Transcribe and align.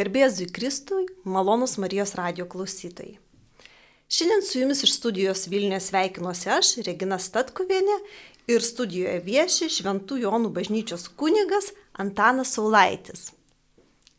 Garbėzui 0.00 0.46
Kristui, 0.48 1.02
malonus 1.28 1.74
Marijos 1.76 2.14
radio 2.16 2.46
klausytojai. 2.48 3.18
Šiandien 4.08 4.42
su 4.46 4.58
jumis 4.62 4.78
iš 4.86 4.94
studijos 4.96 5.42
Vilniuje 5.52 5.80
sveikinuosi 5.84 6.48
aš, 6.54 6.70
Regina 6.86 7.18
Statkuvienė, 7.20 7.98
ir 8.48 8.64
studijoje 8.64 9.18
vieši 9.26 9.68
Šventų 9.74 10.22
Jonų 10.22 10.48
bažnyčios 10.56 11.04
kunigas 11.20 11.68
Antanas 12.00 12.54
Saulaitis. 12.56 13.26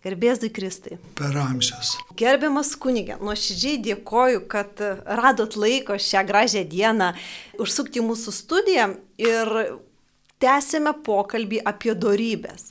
Garbėzui 0.06 0.52
Kristai. 0.54 1.00
Per 1.18 1.34
amžius. 1.48 1.96
Gerbiamas 2.20 2.76
kunigė, 2.78 3.18
nuoširdžiai 3.18 3.79
dėkoju, 3.88 4.44
kad 4.54 4.84
radot 5.22 5.58
laiko 5.58 5.98
šią 5.98 6.22
gražią 6.29 6.62
dieną 6.70 7.10
užsukti 7.58 8.06
mūsų 8.06 8.36
studiją 8.38 8.86
ir 9.18 9.52
tęsėme 10.42 10.94
pokalbį 11.10 11.63
apie 11.74 11.98
darybės. 11.98 12.70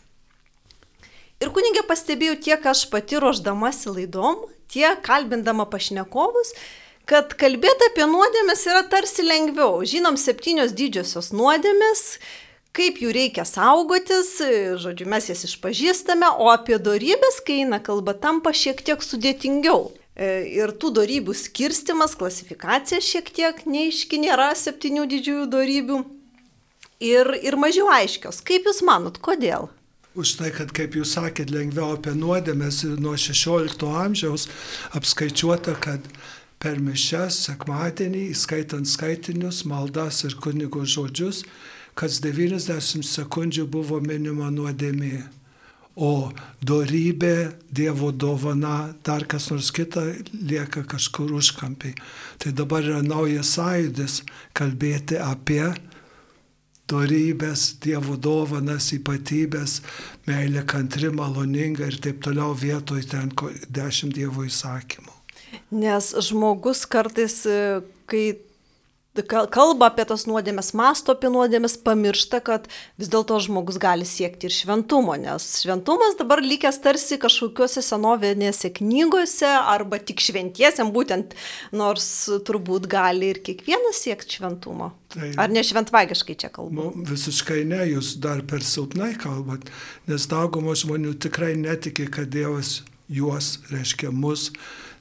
Ir 1.40 1.48
kunigė 1.56 1.80
pastebėjau 1.88 2.36
tiek 2.44 2.66
aš 2.68 2.84
pati 2.92 3.16
ruoždamasi 3.16 3.88
laidom, 3.94 4.42
tiek 4.68 5.00
kalbindama 5.06 5.64
pašnekovus, 5.72 6.52
kad 7.08 7.32
kalbėti 7.40 7.88
apie 7.88 8.04
nuodėmės 8.10 8.66
yra 8.68 8.82
tarsi 8.92 9.24
lengviau. 9.24 9.80
Žinom 9.88 10.18
septynios 10.20 10.74
didžiosios 10.76 11.32
nuodėmės, 11.32 12.20
kaip 12.76 13.00
jų 13.00 13.14
reikia 13.16 13.46
saugotis, 13.48 14.34
žodžiu, 14.84 15.08
mes 15.08 15.30
jas 15.32 15.46
išpažįstame, 15.48 16.28
o 16.44 16.52
apie 16.52 16.76
darybės, 16.76 17.40
kai 17.40 17.62
eina 17.64 17.80
kalba, 17.80 18.12
tampa 18.12 18.52
šiek 18.52 18.84
tiek 18.84 19.00
sudėtingiau. 19.00 19.88
E, 20.20 20.44
ir 20.60 20.76
tų 20.76 20.92
darybių 21.00 21.32
skirstimas, 21.32 22.20
klasifikacija 22.20 23.00
šiek 23.00 23.32
tiek 23.32 23.64
neiški 23.64 24.20
nėra 24.20 24.52
septynių 24.52 25.08
didžiųjų 25.08 25.50
darybių. 25.56 26.00
Ir, 27.00 27.32
ir 27.40 27.56
mažiau 27.56 27.88
aiškios. 27.96 28.44
Kaip 28.44 28.68
Jūs 28.68 28.84
manot, 28.84 29.16
kodėl? 29.24 29.70
Už 30.14 30.36
tai, 30.40 30.50
kad, 30.54 30.72
kaip 30.74 30.96
jūs 30.98 31.14
sakėt, 31.16 31.52
lengviau 31.54 31.94
apie 31.94 32.14
nuodėmės 32.18 32.82
nuo 32.98 33.14
16 33.18 33.86
amžiaus 34.04 34.48
apskaičiuota, 34.98 35.76
kad 35.78 36.06
per 36.60 36.80
mišes, 36.82 37.38
sekmadienį, 37.46 38.26
įskaitant 38.34 38.88
skaitinius, 38.88 39.64
maldas 39.70 40.24
ir 40.26 40.36
kunigo 40.42 40.82
žodžius, 40.84 41.44
kas 41.94 42.20
90 42.24 43.06
sekundžių 43.06 43.66
buvo 43.70 44.00
minima 44.04 44.50
nuodėmė. 44.52 45.28
O 46.00 46.30
dorybė, 46.64 47.52
Dievo 47.70 48.10
dovana, 48.12 48.94
dar 49.04 49.26
kas 49.28 49.50
nors 49.50 49.72
kita 49.74 50.04
lieka 50.32 50.84
kažkur 50.88 51.32
užkampiai. 51.36 51.96
Tai 52.38 52.52
dabar 52.56 52.86
yra 52.86 53.02
naujas 53.02 53.56
sąjūdis 53.56 54.20
kalbėti 54.56 55.18
apie 55.20 55.64
dorybės, 56.90 57.76
Dievo 57.82 58.16
dovanas, 58.20 58.90
ypatybės, 58.96 59.80
meilė 60.28 60.64
kantri, 60.68 61.10
maloninga 61.14 61.88
ir 61.88 61.98
taip 62.02 62.20
toliau 62.26 62.54
vietoj 62.58 63.06
ten 63.10 63.32
dešimt 63.70 64.16
Dievo 64.18 64.44
įsakymų. 64.48 65.16
Nes 65.74 66.12
žmogus 66.26 66.84
kartais, 66.90 67.42
kai 68.10 68.24
kalba 69.26 69.88
apie 69.90 70.04
tas 70.08 70.26
nuodėmės, 70.28 70.72
masto 70.78 71.14
apie 71.14 71.30
nuodėmės, 71.32 71.76
pamiršta, 71.84 72.40
kad 72.44 72.68
vis 73.00 73.10
dėlto 73.12 73.38
žmogus 73.44 73.78
gali 73.82 74.06
siekti 74.08 74.48
ir 74.48 74.54
šventumo, 74.54 75.16
nes 75.20 75.46
šventumas 75.62 76.18
dabar 76.18 76.42
likęs 76.44 76.80
tarsi 76.84 77.18
kažkokiuose 77.20 77.82
senovinėse 77.84 78.72
knygose 78.80 79.50
arba 79.50 80.00
tik 80.02 80.22
šventiesiam 80.24 80.92
būtent, 80.94 81.36
nors 81.76 82.08
turbūt 82.46 82.88
gali 82.90 83.32
ir 83.34 83.42
kiekvienas 83.46 84.02
siekti 84.04 84.40
šventumo. 84.40 84.92
Tai, 85.10 85.32
Ar 85.42 85.50
ne 85.50 85.62
šventvagiškai 85.66 86.36
čia 86.38 86.52
kalbu? 86.54 86.74
Nu, 86.76 87.06
visiškai 87.08 87.64
ne, 87.66 87.82
jūs 87.96 88.14
dar 88.22 88.44
per 88.46 88.62
silpnai 88.62 89.16
kalbat, 89.18 89.66
nes 90.10 90.28
dauguma 90.30 90.76
žmonių 90.78 91.16
tikrai 91.18 91.56
netiki, 91.58 92.06
kad 92.12 92.30
Dievas 92.30 92.80
juos, 93.10 93.56
reiškia 93.72 94.12
mus, 94.14 94.52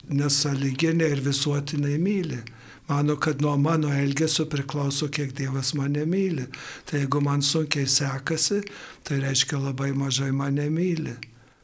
nesaliginė 0.09 1.11
ir 1.13 1.21
visuotinai 1.21 1.99
myli 2.01 2.39
mano, 2.89 3.15
kad 3.15 3.41
nuo 3.41 3.57
mano 3.57 3.93
elgesio 3.93 4.45
priklauso, 4.45 5.07
kiek 5.07 5.33
Dievas 5.37 5.73
mane 5.73 6.05
myli. 6.05 6.45
Tai 6.85 6.99
jeigu 6.99 7.21
man 7.21 7.41
sunkiai 7.41 7.87
sekasi, 7.87 8.63
tai 9.03 9.19
reiškia 9.21 9.59
labai 9.61 9.91
mažai 9.93 10.31
mane 10.31 10.69
myli. 10.73 11.13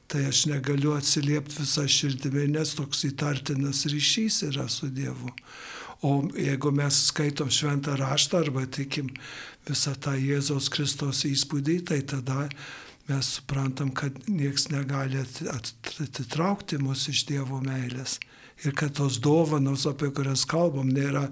Tai 0.08 0.22
aš 0.30 0.46
negaliu 0.52 0.94
atsiliepti 0.94 1.64
visą 1.64 1.88
širdimi, 1.90 2.46
nes 2.54 2.76
toks 2.78 3.08
įtartinas 3.10 3.88
ryšys 3.90 4.44
yra 4.52 4.68
su 4.70 4.92
Dievu. 4.94 5.32
O 6.06 6.22
jeigu 6.38 6.70
mes 6.76 7.08
skaitom 7.10 7.50
šventą 7.50 7.96
raštą 7.98 8.44
arba 8.46 8.68
tikim 8.70 9.10
visą 9.66 9.96
tą 9.98 10.14
Jėzaus 10.14 10.70
Kristaus 10.70 11.24
įspūdį, 11.26 11.80
tai 11.90 12.04
tada 12.06 12.46
mes 13.10 13.34
suprantam, 13.40 13.90
kad 13.90 14.14
nieks 14.30 14.70
negali 14.70 15.26
atitraukti 15.26 16.78
mus 16.78 17.08
iš 17.10 17.26
Dievo 17.32 17.64
meilės 17.66 18.20
ir 18.64 18.76
kad 18.78 18.96
tos 18.98 19.20
dovanos, 19.20 19.86
apie 19.90 20.12
kurias 20.16 20.46
kalbam, 20.48 20.90
nėra 20.94 21.28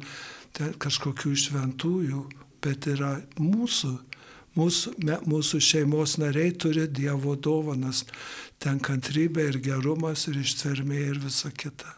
kažkokių 0.53 1.33
šventųjų, 1.45 2.23
bet 2.63 2.89
yra 2.91 3.17
mūsų. 3.39 3.93
Mūsų, 4.53 4.91
me, 5.01 5.15
mūsų 5.25 5.57
šeimos 5.65 6.19
nariai 6.21 6.51
turi 6.53 6.83
Dievo 6.85 7.33
dovanas, 7.33 8.03
ten 8.61 8.77
kantrybė 8.77 9.47
ir 9.49 9.57
gerumas 9.65 10.27
ir 10.29 10.37
ištvermė 10.43 10.99
ir 11.07 11.17
visa 11.23 11.49
kita. 11.49 11.89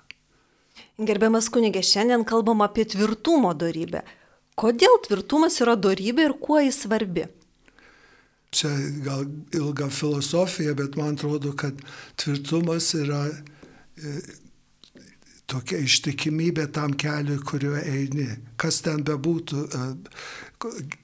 Gerbiamas 0.95 1.49
kunigė, 1.51 1.81
šiandien 1.83 2.23
kalbam 2.23 2.63
apie 2.63 2.85
tvirtumo 2.87 3.51
darybę. 3.59 4.05
Kodėl 4.55 5.01
tvirtumas 5.03 5.59
yra 5.59 5.75
darybė 5.75 6.29
ir 6.29 6.37
kuo 6.39 6.61
jis 6.63 6.79
svarbi? 6.85 7.25
Čia 8.55 8.71
gal 9.03 9.25
ilga 9.51 9.89
filosofija, 9.91 10.77
bet 10.79 10.95
man 10.95 11.17
atrodo, 11.17 11.51
kad 11.59 11.75
tvirtumas 12.15 12.93
yra 12.95 13.25
e, 13.27 14.13
tokia 15.49 15.79
ištikimybė 15.85 16.67
tam 16.73 16.95
keliui, 16.97 17.37
kuriuo 17.45 17.77
eini. 17.81 18.27
Kas 18.57 18.81
ten 18.85 19.03
bebūtų 19.05 19.61
e, 19.65 19.83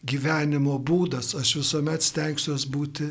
gyvenimo 0.07 0.78
būdas, 0.81 1.35
aš 1.38 1.56
visuomet 1.59 2.06
stengsiuosi 2.06 2.72
būti 2.74 3.09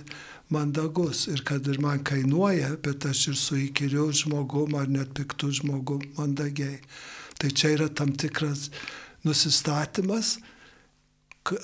mandagus 0.51 1.27
ir 1.31 1.45
kad 1.47 1.67
ir 1.71 1.79
man 1.83 2.03
kainuoja, 2.07 2.75
bet 2.83 3.07
aš 3.07 3.29
ir 3.33 3.39
su 3.39 3.59
įkyriu 3.69 4.11
žmogum 4.23 4.75
ar 4.81 4.91
net 4.91 5.15
piktu 5.15 5.53
žmogum 5.61 6.03
mandagiai. 6.19 6.81
Tai 7.41 7.51
čia 7.57 7.75
yra 7.77 7.89
tam 7.89 8.13
tikras 8.13 8.69
nusistatymas, 9.25 10.39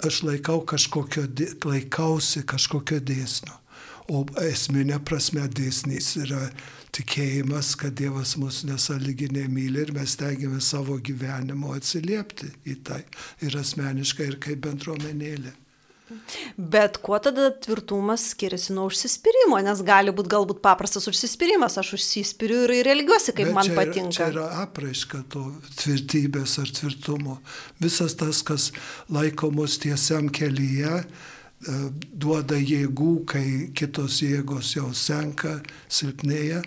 aš 0.07 0.23
laikau 0.25 0.63
kažkokio, 0.65 1.27
laikausi 1.67 2.47
kažkokio 2.49 3.01
dėsnio. 3.05 3.59
O 4.07 4.23
esminė 4.39 5.01
prasme 5.03 5.43
dėsnys 5.51 6.13
yra 6.23 6.45
tikėjimas, 6.97 7.75
kad 7.81 7.95
Dievas 7.99 8.37
mus 8.41 8.63
nesaliginė 8.69 9.47
myli 9.53 9.85
ir 9.85 9.93
mes 9.97 10.17
tengiamės 10.21 10.73
savo 10.73 10.97
gyvenimo 10.99 11.75
atsiliepti 11.77 12.51
į 12.73 12.81
tai 12.87 13.03
ir 13.45 13.57
asmeniškai, 13.61 14.33
ir 14.33 14.41
kaip 14.43 14.65
bendruomenėlė. 14.67 15.55
Bet 16.57 17.01
kuo 17.03 17.19
tada 17.19 17.49
tvirtumas 17.51 18.29
skiriasi 18.31 18.75
nuo 18.77 18.85
užsispyrimo, 18.87 19.59
nes 19.67 19.81
gali 19.87 20.13
būti 20.15 20.31
galbūt 20.37 20.61
paprastas 20.63 21.09
užsispyrimas, 21.11 21.75
aš 21.83 21.97
užsispyriu 21.97 22.61
ir, 22.69 22.75
ir 22.79 22.91
elgiuosi, 22.93 23.35
kaip 23.35 23.51
Bet 23.51 23.57
man 23.57 23.67
čia 23.67 23.75
patinka. 23.75 24.15
Čia 24.15 24.29
yra 24.31 24.45
apraiška 24.63 25.25
to 25.35 25.43
tvirtybės 25.81 26.61
ar 26.63 26.71
tvirtumo. 26.79 27.41
Visas 27.83 28.15
tas, 28.21 28.45
kas 28.47 28.69
laiko 29.11 29.51
mus 29.55 29.81
tiesiam 29.83 30.31
kelyje, 30.31 31.01
duoda 32.13 32.59
jėgų, 32.61 33.13
kai 33.27 33.47
kitos 33.75 34.21
jėgos 34.23 34.75
jau 34.77 34.91
senka, 34.95 35.61
silpnėja, 35.89 36.63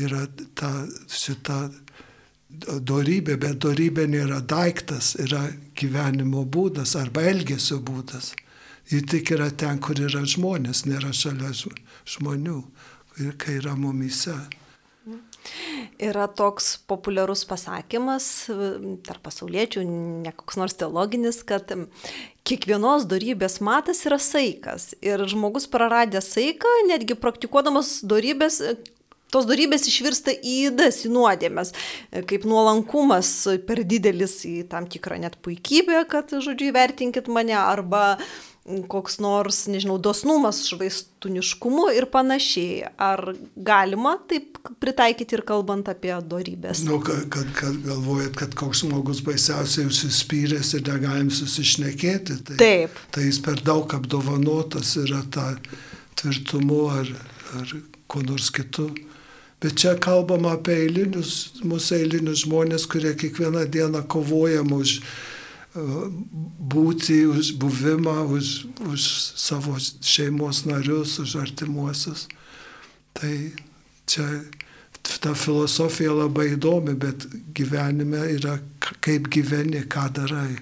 yra 0.00 0.24
ta 0.54 0.72
šita 1.08 1.58
dorybė, 2.80 3.36
bet 3.40 3.60
dorybė 3.64 4.06
nėra 4.08 4.40
daiktas, 4.40 5.14
yra 5.20 5.44
gyvenimo 5.78 6.44
būdas 6.44 6.96
arba 7.00 7.24
elgesio 7.28 7.80
būdas. 7.80 8.32
Ji 8.90 9.02
tik 9.08 9.30
yra 9.36 9.50
ten, 9.50 9.78
kur 9.80 9.96
yra 10.00 10.24
žmonės, 10.26 10.84
nėra 10.88 11.12
šalia 11.16 11.52
žmonių, 12.04 12.58
kai 13.38 13.58
yra 13.60 13.76
mumyse. 13.78 14.36
Yra 16.02 16.28
toks 16.30 16.76
populiarus 16.90 17.44
pasakymas 17.48 18.26
tarp 19.06 19.22
pasauliečių, 19.26 19.84
ne 20.24 20.32
koks 20.36 20.58
nors 20.60 20.76
teologinis, 20.78 21.42
kad 21.46 21.70
kiekvienos 22.48 23.06
darybės 23.10 23.60
matas 23.64 24.02
yra 24.08 24.18
saikas. 24.22 24.92
Ir 25.04 25.22
žmogus 25.30 25.68
praradęs 25.70 26.32
saiką, 26.34 26.72
netgi 26.90 27.18
praktikuodamas 27.18 28.00
darybės, 28.08 28.60
tos 29.32 29.48
darybės 29.48 29.86
išvirsta 29.88 30.34
į 30.36 30.56
įdas, 30.68 31.02
į 31.06 31.12
nuodėmės, 31.14 31.72
kaip 32.28 32.46
nuolankumas 32.48 33.32
per 33.66 33.82
didelis 33.88 34.42
į 34.48 34.62
tam 34.72 34.88
tikrą 34.90 35.20
net 35.22 35.38
puikybę, 35.44 36.04
kad, 36.10 36.34
žodžiu, 36.34 36.70
įvertinkit 36.72 37.30
mane, 37.32 37.56
arba 37.58 38.18
koks 38.62 39.18
nors, 39.18 39.64
nežinau, 39.66 39.96
dosnumas 39.98 40.60
švaistuniškumu 40.68 41.88
ir 41.96 42.06
panašiai. 42.12 42.86
Ar 43.02 43.32
galima 43.56 44.14
taip 44.30 44.60
pritaikyti 44.82 45.38
ir 45.38 45.42
kalbant 45.46 45.90
apie 45.90 46.14
darybės? 46.30 46.84
Nu, 46.86 47.00
kad, 47.02 47.26
kad, 47.34 47.50
kad 47.58 47.80
galvojat, 47.86 48.36
kad 48.38 48.54
koks 48.58 48.84
žmogus 48.84 49.22
baisiausiai 49.26 49.88
užsispyręs 49.90 50.74
ir 50.78 50.86
negalim 50.86 51.32
susišnekėti, 51.34 52.38
tai, 52.50 52.58
taip. 52.60 53.02
tai 53.14 53.26
jis 53.26 53.42
per 53.42 53.62
daug 53.66 53.90
apdovanotas 53.98 54.94
yra 55.02 55.24
tą 55.34 55.48
tvirtumu 56.20 56.84
ar, 57.00 57.10
ar 57.58 57.74
kuo 58.06 58.22
nors 58.22 58.52
kitu. 58.54 58.92
Bet 59.62 59.76
čia 59.78 59.94
kalbama 60.02 60.56
apie 60.56 60.74
eilinius, 60.86 61.62
mūsų 61.66 61.98
eilinius 62.00 62.46
žmonės, 62.46 62.86
kurie 62.90 63.12
kiekvieną 63.18 63.66
dieną 63.70 64.06
kovojam 64.10 64.72
už 64.74 65.00
būti, 65.74 67.22
už 67.26 67.54
buvimą, 67.60 68.28
už, 68.28 68.48
už 68.92 69.00
savo 69.40 69.78
šeimos 69.80 70.64
narius, 70.68 71.18
už 71.22 71.36
artimuosius. 71.40 72.28
Tai 73.16 73.32
čia 74.08 74.26
ta 75.22 75.32
filosofija 75.34 76.12
labai 76.12 76.52
įdomi, 76.56 76.94
bet 76.94 77.24
gyvenime 77.56 78.26
yra 78.36 78.58
kaip 79.02 79.30
gyveni, 79.32 79.82
ką 79.88 80.06
darai. 80.20 80.60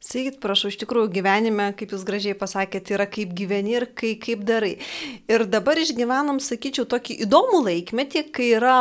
Sakykit, 0.00 0.40
prašau, 0.42 0.70
iš 0.72 0.78
tikrųjų 0.80 1.10
gyvenime, 1.20 1.68
kaip 1.78 1.92
jūs 1.94 2.06
gražiai 2.08 2.34
pasakėte, 2.38 2.96
yra 2.96 3.04
kaip 3.10 3.34
gyveni 3.36 3.76
ir 3.76 3.86
kai, 3.94 4.14
kaip 4.18 4.46
darai. 4.48 4.72
Ir 5.30 5.44
dabar 5.46 5.78
išgyvenam, 5.78 6.40
sakyčiau, 6.42 6.86
tokį 6.88 7.20
įdomų 7.26 7.60
laikmetį, 7.66 8.24
kai 8.34 8.48
yra 8.56 8.80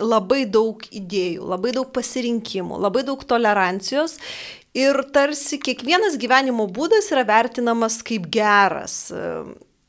labai 0.00 0.44
daug 0.46 0.82
idėjų, 0.94 1.46
labai 1.48 1.72
daug 1.76 1.90
pasirinkimų, 1.94 2.78
labai 2.80 3.04
daug 3.06 3.22
tolerancijos 3.28 4.18
ir 4.78 5.00
tarsi 5.14 5.58
kiekvienas 5.62 6.18
gyvenimo 6.20 6.68
būdas 6.70 7.10
yra 7.14 7.24
vertinamas 7.28 8.00
kaip 8.06 8.28
geras. 8.32 9.08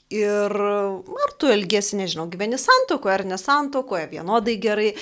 Ir 0.10 0.56
ar 0.58 1.34
tu 1.38 1.50
elgesi, 1.54 1.98
nežinau, 2.00 2.26
gyveni 2.32 2.58
santokoje 2.58 3.20
ar 3.20 3.26
nesantokoje, 3.30 4.08
vienodai 4.16 4.56
gerai, 4.62 4.94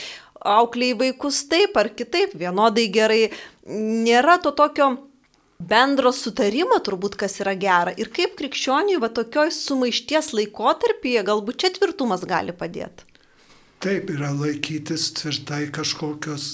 aukliai 0.43 0.97
vaikus 0.99 1.45
taip 1.47 1.77
ar 1.79 1.93
kitaip, 1.95 2.35
vienodai 2.35 2.89
gerai. 2.91 3.21
Nėra 3.67 4.37
to 4.43 4.51
tokio 4.55 4.89
bendro 5.57 6.11
sutarimo 6.13 6.77
turbūt, 6.83 7.15
kas 7.19 7.39
yra 7.41 7.55
gera. 7.57 7.93
Ir 7.97 8.11
kaip 8.13 8.35
krikščioniui 8.39 8.99
va 9.01 9.09
tokioj 9.09 9.51
sumaišties 9.55 10.33
laikotarpyje 10.35 11.23
galbūt 11.27 11.63
čia 11.63 11.73
tvirtumas 11.77 12.25
gali 12.27 12.55
padėti. 12.55 13.07
Taip, 13.77 14.09
yra 14.09 14.31
laikytis 14.33 15.11
tvirtai 15.13 15.67
kažkokios 15.69 16.45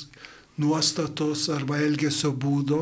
nuostatos 0.60 1.46
arba 1.54 1.78
elgesio 1.80 2.34
būdo, 2.36 2.82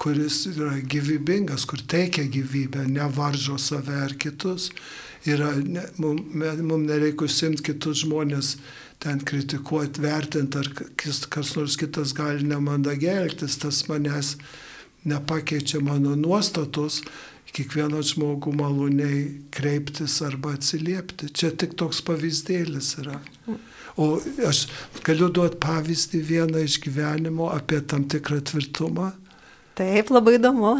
kuris 0.00 0.40
yra 0.50 0.72
gyvybingas, 0.82 1.62
kur 1.70 1.78
teikia 1.78 2.24
gyvybę, 2.26 2.82
nevaržo 2.90 3.54
save 3.62 3.94
ar 3.94 4.16
kitus. 4.18 4.72
Yra, 5.24 5.52
ne, 5.56 5.84
Mums 6.02 6.64
mum 6.66 6.82
nereikia 6.88 7.28
užsimti 7.28 7.62
kitus 7.70 8.02
žmonės 8.02 8.56
ten 9.00 9.22
kritikuoti, 9.22 10.02
vertinti, 10.02 10.58
ar 10.58 10.72
kas, 10.98 11.22
kas 11.30 11.54
nors 11.54 11.78
kitas 11.78 12.12
gali 12.16 12.42
nemandagiai 12.50 13.22
elgtis, 13.22 13.60
tas 13.62 13.84
manęs 13.86 14.34
nepakeičia 15.06 15.78
mano 15.84 16.16
nuostatos, 16.18 17.04
kiekvieną 17.54 18.02
žmogų 18.02 18.52
maloniai 18.58 19.20
kreiptis 19.54 20.18
arba 20.26 20.54
atsiliepti. 20.56 21.30
Čia 21.30 21.52
tik 21.54 21.76
toks 21.78 22.02
pavyzdėlis 22.06 22.96
yra. 23.02 23.20
O 24.00 24.16
aš 24.48 24.64
galiu 25.06 25.30
duoti 25.30 25.60
pavyzdį 25.62 26.20
vieną 26.30 26.64
iš 26.66 26.80
gyvenimo 26.82 27.52
apie 27.54 27.78
tam 27.86 28.08
tikrą 28.10 28.40
tvirtumą. 28.50 29.12
Taip, 29.78 30.10
labai 30.14 30.36
įdomu. 30.38 30.76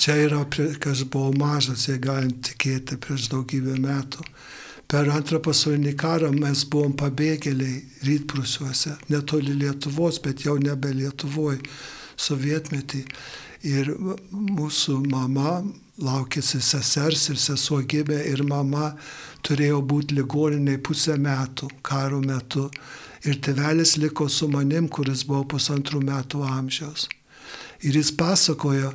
Čia 0.00 0.16
yra, 0.26 0.42
kai 0.52 0.92
aš 0.92 1.06
buvau 1.12 1.32
mažas, 1.40 1.86
jei 1.88 2.00
galim 2.00 2.34
tikėti, 2.44 2.98
prieš 3.00 3.30
daugybę 3.32 3.78
metų. 3.80 4.24
Per 4.90 5.08
antrą 5.08 5.38
pasaulinį 5.44 5.92
karą 5.96 6.32
mes 6.34 6.64
buvom 6.68 6.96
pabėgėliai 6.98 7.78
rytprusiuose, 8.08 8.96
netoli 9.12 9.54
Lietuvos, 9.54 10.18
bet 10.24 10.44
jau 10.44 10.56
nebe 10.60 10.90
Lietuvoje, 10.96 11.60
sovietmetį. 12.20 13.04
Ir 13.70 13.92
mūsų 14.32 14.96
mama 15.12 15.60
laukėsi 16.00 16.60
sesers 16.64 17.28
ir 17.32 17.38
sesuo 17.40 17.80
gimė 17.84 18.18
ir 18.32 18.42
mama 18.46 18.94
turėjo 19.46 19.80
būti 19.92 20.16
ligoniniai 20.18 20.80
pusę 20.82 21.16
metų, 21.20 21.70
karo 21.82 22.20
metu. 22.24 22.68
Ir 23.28 23.36
tevelis 23.44 23.98
liko 24.00 24.28
su 24.32 24.48
manim, 24.48 24.88
kuris 24.88 25.26
buvo 25.28 25.44
pusantrų 25.54 26.00
metų 26.06 26.40
amžiaus. 26.48 27.08
Ir 27.84 27.96
jis 27.96 28.12
pasakojo, 28.16 28.94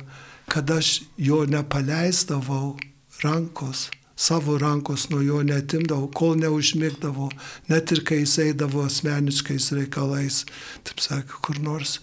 kad 0.50 0.70
aš 0.70 1.02
jo 1.18 1.44
nepaleisdavau 1.46 2.74
rankos, 3.22 3.86
savo 4.16 4.58
rankos 4.58 5.08
nuo 5.10 5.20
jo 5.22 5.42
netimdavau, 5.46 6.08
kol 6.10 6.34
neužmigdavau, 6.40 7.30
net 7.70 7.92
ir 7.94 8.02
kai 8.06 8.22
jis 8.24 8.38
eidavo 8.48 8.86
asmeniškais 8.86 9.70
reikalais, 9.78 10.44
taip 10.86 11.02
sakė, 11.04 11.42
kur 11.42 11.62
nors 11.62 12.00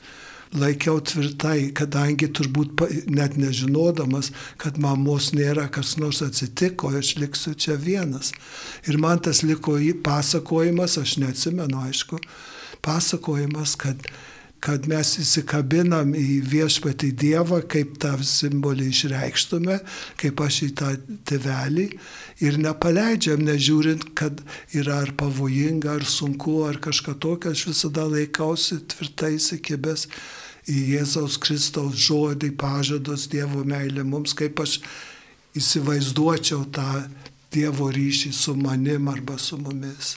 laikiau 0.57 0.99
tvirtai, 1.01 1.71
kadangi 1.75 2.29
turbūt 2.33 2.83
net 3.11 3.37
nežinodamas, 3.39 4.31
kad 4.61 4.77
mamos 4.81 5.31
nėra, 5.35 5.69
kas 5.73 5.95
nors 6.01 6.21
atsitiko, 6.25 6.93
aš 6.97 7.15
liksiu 7.21 7.55
čia 7.55 7.77
vienas. 7.79 8.33
Ir 8.87 8.99
man 9.01 9.21
tas 9.23 9.43
liko 9.45 9.77
į 9.79 9.95
pasakojimas, 10.05 10.99
aš 11.01 11.17
neatsimenu, 11.23 11.87
aišku, 11.87 12.21
pasakojimas, 12.85 13.77
kad 13.79 14.07
kad 14.63 14.85
mes 14.87 15.09
įsikabinam 15.19 16.13
į 16.15 16.37
viešpatį 16.47 17.09
Dievą, 17.19 17.59
kaip 17.67 17.97
tą 17.99 18.13
simbolį 18.23 18.85
išreikštume, 18.93 19.75
kaip 20.21 20.43
aš 20.45 20.59
į 20.63 20.69
tą 20.79 20.91
tevelį 21.27 21.89
ir 22.47 22.59
nepaleidžiam, 22.63 23.43
nežiūrint, 23.43 24.13
kad 24.15 24.39
yra 24.71 25.01
ar 25.03 25.11
pavojinga, 25.19 25.97
ar 25.97 26.07
sunku, 26.07 26.61
ar 26.69 26.79
kažką 26.83 27.17
tokio, 27.25 27.51
aš 27.51 27.65
visada 27.73 28.07
laikausi 28.07 28.79
tvirtai 28.93 29.33
įsikibęs 29.35 30.07
į 30.69 30.79
Jėzaus 30.95 31.37
Kristaus 31.41 31.99
žodį, 31.99 32.53
pažadus 32.59 33.27
Dievo 33.31 33.63
meilę 33.67 34.05
mums, 34.07 34.35
kaip 34.37 34.59
aš 34.63 34.79
įsivaizduočiau 35.57 36.65
tą 36.73 37.05
Dievo 37.53 37.91
ryšį 37.93 38.33
su 38.33 38.55
manim 38.57 39.09
arba 39.11 39.37
su 39.37 39.59
mumis. 39.61 40.15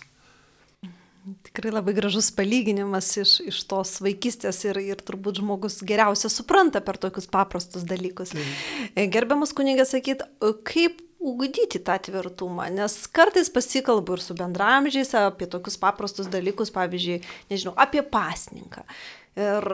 Tikrai 1.49 1.73
labai 1.75 1.91
gražus 1.97 2.29
palyginimas 2.31 3.09
iš, 3.19 3.33
iš 3.51 3.59
tos 3.67 3.97
vaikystės 4.05 4.61
ir, 4.69 4.79
ir 4.79 5.01
turbūt 5.03 5.41
žmogus 5.41 5.81
geriausia 5.87 6.31
supranta 6.31 6.79
per 6.87 7.01
tokius 7.03 7.27
paprastus 7.27 7.83
dalykus. 7.89 8.31
Tai. 8.31 9.07
Gerbiamas 9.11 9.51
kunigas 9.57 9.91
sakyt, 9.97 10.23
kaip 10.69 11.03
ugdyti 11.27 11.81
tą 11.83 11.97
tvirtumą, 12.07 12.69
nes 12.71 12.95
kartais 13.11 13.51
pasikalbu 13.51 14.15
ir 14.15 14.23
su 14.23 14.37
bendramžiais 14.39 15.11
apie 15.19 15.49
tokius 15.51 15.79
paprastus 15.83 16.31
dalykus, 16.31 16.71
pavyzdžiui, 16.75 17.19
nežinau, 17.51 17.75
apie 17.83 18.05
pasninką. 18.07 18.87
Ir 19.35 19.67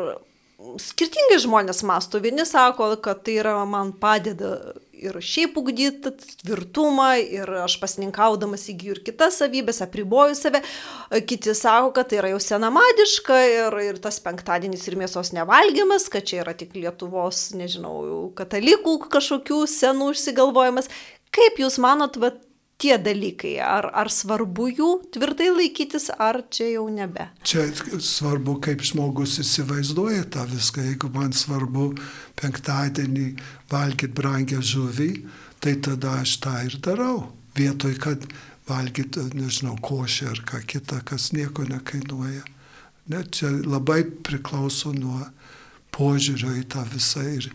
skirtingai 0.82 1.38
žmonės 1.43 1.82
masto. 1.87 2.20
Vieni 2.23 2.47
sako, 2.49 2.93
kad 3.03 3.23
tai 3.26 3.38
yra 3.43 3.55
man 3.69 3.93
padeda 4.00 4.56
ir 5.03 5.17
šiaip 5.25 5.56
ugdyti 5.59 6.12
tvirtumą, 6.43 7.09
ir 7.20 7.50
aš 7.64 7.76
pasininkaudamas 7.82 8.69
įgyju 8.70 8.97
ir 8.97 9.00
kitas 9.06 9.41
savybės, 9.43 9.82
apriboju 9.85 10.37
save. 10.38 10.62
Kiti 11.29 11.56
sako, 11.59 11.91
kad 11.97 12.11
tai 12.11 12.20
yra 12.20 12.31
jau 12.35 12.41
senamadiška 12.43 13.41
ir, 13.48 13.79
ir 13.89 13.98
tas 14.03 14.20
penktadienis 14.22 14.86
ir 14.86 14.98
mėsos 15.01 15.34
nevalgymas, 15.36 16.08
kad 16.13 16.29
čia 16.29 16.43
yra 16.44 16.55
tik 16.58 16.77
Lietuvos, 16.79 17.51
nežinau, 17.58 18.31
katalikų 18.39 18.98
kažkokių 19.13 19.65
senų 19.70 20.13
išsigalvojimas. 20.15 20.91
Kaip 21.32 21.60
Jūs 21.63 21.81
manot, 21.82 22.19
bet 22.20 22.41
tie 22.82 22.96
dalykai, 22.98 23.55
ar, 23.62 23.86
ar 23.94 24.10
svarbu 24.10 24.67
jų 24.72 24.91
tvirtai 25.15 25.51
laikytis, 25.55 26.08
ar 26.19 26.41
čia 26.51 26.72
jau 26.72 26.86
nebe? 26.91 27.29
Čia 27.46 27.69
svarbu, 28.03 28.56
kaip 28.65 28.82
žmogus 28.86 29.39
įsivaizduoja 29.43 30.27
tą 30.34 30.46
viską. 30.51 30.82
Jeigu 30.91 31.10
man 31.15 31.34
svarbu 31.36 31.93
penktadienį 32.41 33.29
valgyti 33.70 34.10
brangę 34.19 34.58
žuvį, 34.58 35.12
tai 35.62 35.77
tada 35.84 36.19
aš 36.22 36.39
tą 36.43 36.56
ir 36.67 36.79
darau. 36.82 37.29
Vietoj, 37.55 37.94
kad 38.03 38.27
valgyti, 38.67 39.29
nežinau, 39.36 39.77
košę 39.82 40.32
ar 40.32 40.43
ką 40.48 40.62
kitą, 40.67 41.03
kas 41.06 41.31
nieko 41.36 41.67
nekainuoja. 41.69 42.43
Ne, 43.12 43.22
čia 43.34 43.51
labai 43.67 44.05
priklauso 44.24 44.93
nuo 44.94 45.20
požiūrio 45.93 46.55
į 46.56 46.67
tą 46.72 46.82
visą 46.89 47.22
ir 47.29 47.49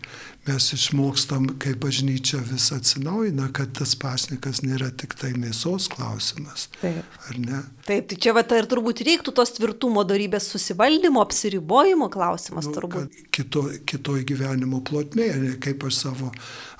mes 0.48 0.68
išmokstam, 0.72 1.46
kaip 1.60 1.80
bažnyčia 1.82 2.38
vis 2.48 2.70
atsinaujina, 2.72 3.48
kad 3.54 3.72
tas 3.76 3.94
pasnikas 3.98 4.62
nėra 4.64 4.88
tik 4.96 5.16
tai 5.18 5.32
mėsos 5.36 5.88
klausimas. 5.92 6.68
Taip. 6.80 7.18
Ar 7.28 7.40
ne? 7.42 7.62
Taip, 7.88 8.06
tai 8.10 8.18
čia 8.22 8.34
va 8.36 8.44
tai 8.48 8.62
ir 8.62 8.68
turbūt 8.70 9.02
reiktų 9.08 9.34
tos 9.36 9.52
tvirtumo 9.58 10.04
darybės 10.08 10.48
susivaldymo, 10.54 11.20
apsiribojimo 11.24 12.08
klausimas 12.14 12.70
nu, 12.70 12.76
turbūt. 12.76 13.18
Kito, 13.34 13.66
kitoj 13.90 14.22
gyvenimo 14.28 14.80
plotmėje, 14.86 15.56
kaip 15.64 15.84
aš 15.90 16.02
savo 16.06 16.30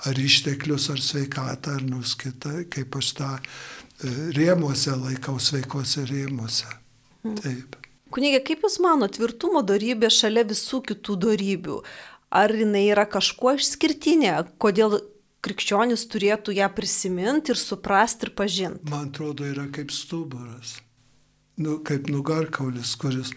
ar 0.09 0.23
išteklius, 0.23 0.89
ar 0.95 1.03
sveikatą, 1.03 1.77
ar 1.77 1.85
nus 1.85 2.15
kitą, 2.19 2.63
kaip 2.73 2.97
aš 3.01 3.11
tą 3.19 3.33
e, 3.35 4.15
rėmuose 4.39 4.95
laikau 4.95 5.37
sveikose 5.43 6.07
rėmuose. 6.09 6.71
Hmm. 7.21 7.37
Taip. 7.43 7.78
Kunigė, 8.13 8.41
kaip 8.45 8.65
Jūs 8.65 8.79
mano, 8.81 9.07
tvirtumo 9.11 9.61
darybė 9.65 10.09
šalia 10.13 10.43
visų 10.49 10.81
kitų 10.89 11.15
darybių, 11.27 11.77
ar 12.33 12.53
jinai 12.53 12.87
yra 12.89 13.05
kažkuo 13.09 13.55
išskirtinė, 13.59 14.33
kodėl 14.61 14.99
krikščionis 15.45 16.05
turėtų 16.11 16.57
ją 16.57 16.67
prisiminti 16.75 17.53
ir 17.53 17.59
suprasti 17.61 18.27
ir 18.27 18.35
pažinti? 18.35 18.89
Man 18.91 19.11
atrodo, 19.11 19.45
yra 19.47 19.67
kaip 19.73 19.93
stuburas. 19.93 20.79
Nu, 21.59 21.81
kaip 21.83 22.07
nugarkaulis, 22.07 22.93
kuris 22.95 23.33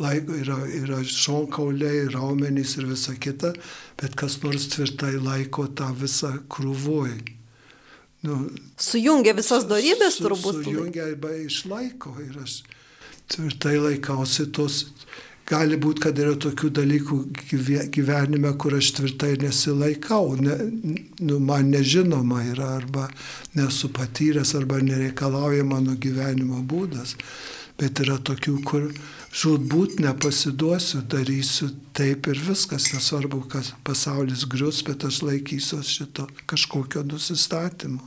laiko, 0.00 0.32
yra, 0.40 0.56
yra 0.78 1.02
šonkauliai, 1.04 2.06
raumenys 2.14 2.78
ir 2.80 2.86
visa 2.88 3.12
kita, 3.20 3.52
bet 4.00 4.16
kas 4.16 4.38
nors 4.40 4.70
tvirtai 4.72 5.18
laiko 5.20 5.66
tą 5.76 5.90
visą 5.96 6.32
krūvoj. 6.52 7.18
Nu, 8.24 8.38
sujungia 8.80 9.36
visas 9.36 9.68
darybės 9.68 10.16
su, 10.16 10.24
turbūt. 10.24 10.62
Sujungia 10.64 11.10
arba 11.10 11.34
išlaiko 11.36 12.16
ir 12.24 12.40
aš 12.42 12.62
tvirtai 13.32 13.78
laikausi 13.80 14.50
tos. 14.52 14.84
Gali 15.46 15.76
būti, 15.78 16.02
kad 16.02 16.18
yra 16.18 16.32
tokių 16.42 16.72
dalykų 16.74 17.16
gyvenime, 17.94 18.50
kur 18.58 18.74
aš 18.74 18.88
tvirtai 18.96 19.36
nesilaikau, 19.38 20.32
ne, 20.42 20.56
nu, 21.22 21.36
man 21.38 21.70
nežinoma 21.70 22.40
yra, 22.48 22.72
arba 22.80 23.04
nesu 23.54 23.92
patyręs, 23.94 24.56
arba 24.58 24.80
nereikalauja 24.82 25.62
mano 25.68 25.94
gyvenimo 25.94 26.64
būdas. 26.66 27.14
Bet 27.78 28.02
yra 28.02 28.16
tokių, 28.18 28.56
kur 28.66 28.88
žudbūt 29.36 30.00
nepasiduosiu, 30.02 31.04
darysiu 31.14 31.70
taip 31.94 32.26
ir 32.32 32.42
viskas, 32.42 32.90
nesvarbu, 32.94 33.44
kas 33.52 33.70
pasaulis 33.86 34.48
grius, 34.50 34.82
bet 34.82 35.06
aš 35.06 35.22
laikysiu 35.28 35.82
šito 35.86 36.26
kažkokio 36.50 37.04
nusistatymo. 37.06 38.02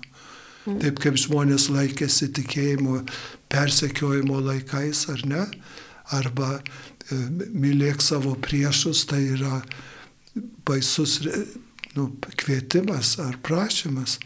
Taip 0.65 0.99
kaip 1.01 1.17
žmonės 1.17 1.69
laikėsi 1.71 2.29
tikėjimo 2.35 3.03
persekiojimo 3.51 4.41
laikais, 4.43 5.05
ar 5.13 5.23
ne? 5.29 5.45
Arba 6.15 6.57
e, 6.59 7.19
mylėk 7.53 8.03
savo 8.03 8.35
priešus, 8.35 9.05
tai 9.09 9.21
yra 9.37 9.61
baisus 10.67 11.19
nu, 11.95 12.09
kvietimas 12.37 13.15
ar 13.23 13.39
prašymas. 13.45 14.19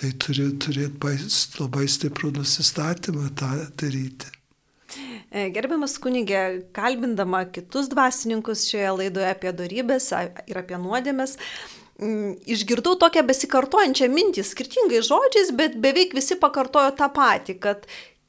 Tai 0.00 0.10
turi 0.22 0.46
turėti 0.62 1.16
labai 1.60 1.86
stiprų 1.90 2.30
nusistatymą 2.38 3.32
tą 3.36 3.50
daryti. 3.80 4.30
E, 5.30 5.46
gerbiamas 5.54 5.94
kunigė, 6.02 6.64
kalbindama 6.74 7.44
kitus 7.54 7.90
dvasininkus 7.92 8.64
šioje 8.70 8.94
laidoje 8.96 9.28
apie 9.30 9.52
darybės 9.54 10.08
ir 10.50 10.58
apie 10.58 10.78
nuodėmės, 10.80 11.36
išgirdau 12.00 12.96
tokią 13.00 13.24
besikartojančią 13.28 14.08
mintį 14.12 14.44
skirtingais 14.46 15.08
žodžiais, 15.08 15.52
bet 15.56 15.76
beveik 15.82 16.14
visi 16.16 16.38
pakartojo 16.40 16.94
tą 16.96 17.10
patį, 17.12 17.58
kad 17.60 17.84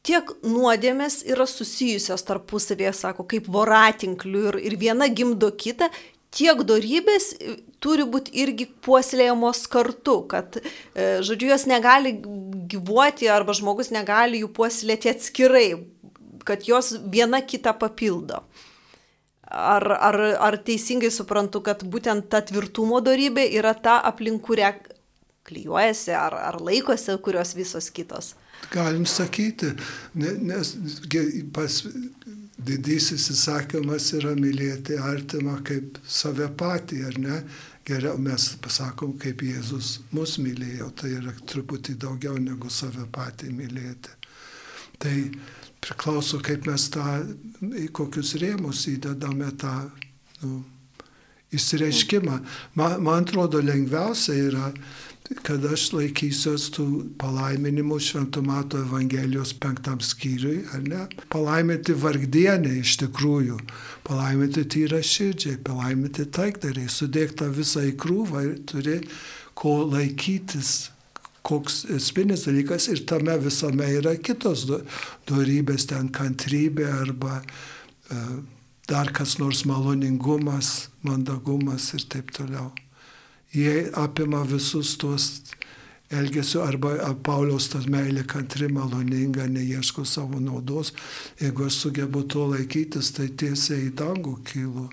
tiek 0.05 0.31
nuodėmės 0.43 1.21
yra 1.29 1.47
susijusios 1.47 2.25
tarpusavėje, 2.27 2.93
sako, 3.03 3.25
kaip 3.29 3.47
voratinklių 3.51 4.47
ir, 4.49 4.59
ir 4.71 4.77
viena 4.81 5.07
gimdo 5.07 5.51
kitą, 5.53 5.91
tiek 6.35 6.63
darybės 6.67 7.31
e, 7.35 7.57
turi 7.83 8.05
būti 8.07 8.33
irgi 8.43 8.67
puoselėjamos 8.85 9.65
kartu, 9.71 10.21
kad, 10.31 10.59
e, 10.95 11.21
žodžiu, 11.25 11.51
jos 11.53 11.67
negali 11.69 12.15
gyvuoti 12.71 13.29
arba 13.31 13.55
žmogus 13.57 13.91
negali 13.93 14.41
jų 14.43 14.51
puoselėti 14.55 15.11
atskirai, 15.11 15.67
kad 16.47 16.65
jos 16.67 16.95
viena 17.13 17.43
kitą 17.45 17.75
papildo. 17.77 18.41
Ar, 19.51 19.83
ar, 19.91 20.17
ar 20.39 20.57
teisingai 20.63 21.11
suprantu, 21.11 21.59
kad 21.65 21.83
būtent 21.83 22.29
ta 22.31 22.39
tvirtumo 22.45 23.01
darybė 23.03 23.49
yra 23.59 23.73
ta 23.75 23.97
aplink 24.07 24.43
kurią 24.47 24.71
klyjuojasi 25.47 26.13
ar, 26.15 26.37
ar 26.51 26.59
laikosi 26.63 27.17
kurios 27.23 27.55
visos 27.57 27.89
kitos? 27.91 28.35
Galim 28.71 29.05
sakyti, 29.09 29.73
nes 30.15 30.75
pas 31.53 31.81
didysis 32.61 33.25
įsakymas 33.33 34.11
yra 34.19 34.35
mylėti 34.37 34.99
artimą 35.01 35.57
kaip 35.65 35.97
save 36.05 36.47
patį, 36.57 37.03
ar 37.09 37.19
ne? 37.19 37.41
Geriau 37.87 38.19
mes 38.21 38.45
pasakom, 38.61 39.15
kaip 39.19 39.41
Jėzus 39.41 39.95
mus 40.13 40.37
mylėjo, 40.37 40.91
tai 41.01 41.15
yra 41.17 41.33
truputį 41.49 41.97
daugiau 42.03 42.37
negu 42.37 42.69
save 42.69 43.07
patį 43.11 43.49
mylėti. 43.57 44.13
Tai 45.01 45.15
priklauso, 45.81 46.39
kaip 46.45 46.67
mes 46.69 46.89
tą, 46.93 47.21
į 47.61 47.87
kokius 47.95 48.35
rėmus 48.41 48.85
įdedame 48.91 49.49
tą 49.61 49.75
nu, 50.43 50.61
įsireiškimą. 51.55 52.41
Man, 52.79 52.99
man 53.03 53.25
atrodo, 53.25 53.61
lengviausia 53.65 54.37
yra, 54.47 54.69
kad 55.45 55.63
aš 55.65 55.87
laikysiuos 55.95 56.67
tų 56.75 56.85
palaiminimų 57.21 57.97
Šventų 58.03 58.43
Mato 58.45 58.81
Evangelijos 58.83 59.53
penktam 59.63 60.01
skyriui, 60.03 60.61
ar 60.75 60.85
ne? 60.85 61.03
Palaiminti 61.31 61.95
vargdienė 61.97 62.73
iš 62.81 62.97
tikrųjų, 63.05 63.59
palaiminti 64.07 64.65
tyra 64.71 65.01
širdžiai, 65.05 65.59
palaiminti 65.65 66.27
taikdariai, 66.27 66.91
sudėk 66.91 67.37
tą 67.39 67.51
visą 67.55 67.85
į 67.87 67.95
krūvą 68.01 68.47
ir 68.47 68.57
turi 68.67 68.97
ko 69.57 69.81
laikytis 69.87 70.91
koks 71.47 71.85
esminis 71.97 72.45
dalykas 72.47 72.87
ir 72.93 73.03
tame 73.09 73.37
visame 73.41 73.87
yra 73.97 74.15
kitos 74.17 74.67
dorybės, 75.29 75.87
ten 75.89 76.11
kantrybė 76.13 76.87
arba 77.01 77.39
uh, 77.41 78.35
dar 78.91 79.11
kas 79.15 79.37
nors 79.39 79.63
maloningumas, 79.65 80.89
mandagumas 81.07 81.93
ir 81.97 82.05
taip 82.11 82.31
toliau. 82.35 82.71
Jie 83.51 83.89
apima 83.99 84.43
visus 84.47 84.95
tuos 84.99 85.41
elgesiu 86.11 86.61
arba 86.63 86.91
Pauliaus 87.23 87.69
tas 87.71 87.87
meilė 87.87 88.23
kantri, 88.27 88.67
maloninga, 88.71 89.47
neieško 89.47 90.05
savo 90.07 90.39
naudos. 90.43 90.93
Jeigu 91.39 91.67
aš 91.67 91.79
sugebu 91.85 92.25
to 92.31 92.47
laikytis, 92.51 93.13
tai 93.15 93.29
tiesiai 93.31 93.87
į 93.89 93.93
dangų 94.01 94.35
kylu. 94.47 94.87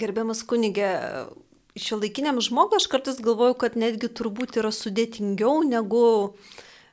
Gerbiamas 0.00 0.44
kunigė, 0.46 0.90
šio 1.76 2.00
laikiniam 2.00 2.40
žmogui 2.40 2.76
aš 2.80 2.86
kartais 2.90 3.20
galvoju, 3.22 3.54
kad 3.60 3.76
netgi 3.78 4.10
turbūt 4.10 4.58
yra 4.60 4.72
sudėtingiau 4.74 5.62
negu 5.66 6.02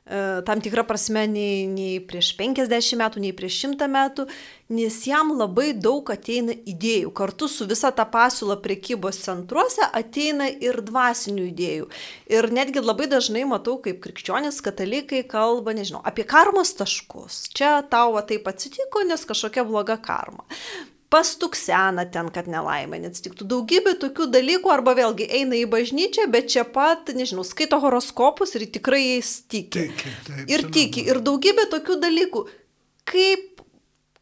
e, 0.06 0.42
tam 0.46 0.62
tikrą 0.62 0.84
prasme 0.86 1.24
nei, 1.30 1.66
nei 1.70 1.98
prieš 2.04 2.30
50 2.38 2.98
metų, 3.00 3.22
nei 3.24 3.32
prieš 3.36 3.58
100 3.64 3.88
metų, 3.90 4.26
nes 4.74 4.98
jam 5.08 5.32
labai 5.38 5.72
daug 5.74 6.10
ateina 6.14 6.54
idėjų. 6.54 7.10
Kartu 7.16 7.48
su 7.50 7.66
visa 7.70 7.90
ta 7.90 8.06
pasiūla 8.08 8.58
prekybos 8.64 9.18
centruose 9.24 9.88
ateina 9.88 10.46
ir 10.50 10.78
dvasinių 10.86 11.48
idėjų. 11.48 11.88
Ir 12.34 12.50
netgi 12.54 12.84
labai 12.84 13.08
dažnai 13.10 13.46
matau, 13.50 13.78
kaip 13.82 13.98
krikščionis 14.04 14.62
katalikai 14.64 15.24
kalba, 15.26 15.74
nežinau, 15.76 16.04
apie 16.06 16.28
karmos 16.28 16.76
taškus. 16.78 17.48
Čia 17.56 17.80
tau 17.90 18.14
taip 18.28 18.46
atsitiko, 18.50 19.02
nes 19.08 19.26
kažkokia 19.26 19.66
bloga 19.66 19.98
karma 19.98 20.46
pastuksena 21.12 22.04
ten, 22.12 22.28
kad 22.32 22.48
nelaimė 22.50 23.00
neatsitiktų. 23.04 23.46
Daugybė 23.48 23.94
tokių 24.02 24.28
dalykų, 24.32 24.72
arba 24.72 24.94
vėlgi 24.98 25.28
eina 25.40 25.56
į 25.58 25.66
bažnyčią, 25.72 26.28
bet 26.32 26.50
čia 26.52 26.66
pat, 26.68 27.12
nežinau, 27.16 27.46
skaito 27.48 27.80
horoskopus 27.82 28.54
ir 28.58 28.66
tikrai 28.72 29.00
jais 29.04 29.32
tiki. 29.48 29.88
Tiki, 29.88 30.14
taip, 30.26 30.42
ir 30.52 30.66
tiki. 30.74 31.06
Ir 31.08 31.22
daugybė 31.24 31.68
tokių 31.72 31.98
dalykų. 32.04 32.44
Kaip, 33.08 33.62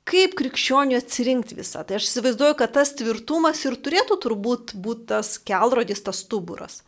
kaip 0.07 0.37
krikščionių 0.39 1.01
atsirinkti 1.01 1.59
visą. 1.59 1.83
Tai 1.87 1.99
aš 1.99 2.11
įsivaizduoju, 2.11 2.59
kad 2.61 2.77
tas 2.79 2.95
tvirtumas 2.99 3.65
ir 3.67 3.79
turėtų 3.83 4.21
turbūt 4.23 4.77
būti 4.79 5.11
tas 5.11 5.37
kelrodis, 5.43 6.05
tas 6.07 6.23
stuburas. 6.23 6.85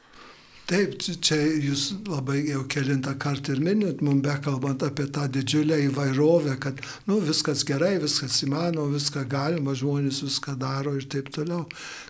Taip, 0.69 0.99
čia 1.01 1.39
jūs 1.65 1.87
labai 2.05 2.43
jau 2.51 2.61
kilintą 2.69 3.15
kartą 3.17 3.55
ir 3.55 3.61
minit, 3.65 4.03
mums 4.05 4.21
bekalbant 4.27 4.83
apie 4.85 5.07
tą 5.17 5.23
didžiulę 5.33 5.79
įvairovę, 5.87 6.59
kad 6.61 6.83
nu, 7.09 7.17
viskas 7.25 7.63
gerai, 7.65 7.95
viskas 8.03 8.37
įmanoma, 8.45 8.93
viską 8.93 9.23
galima, 9.33 9.73
žmonės 9.73 10.19
viską 10.27 10.59
daro 10.61 10.93
ir 10.99 11.07
taip 11.09 11.31
toliau. 11.33 11.63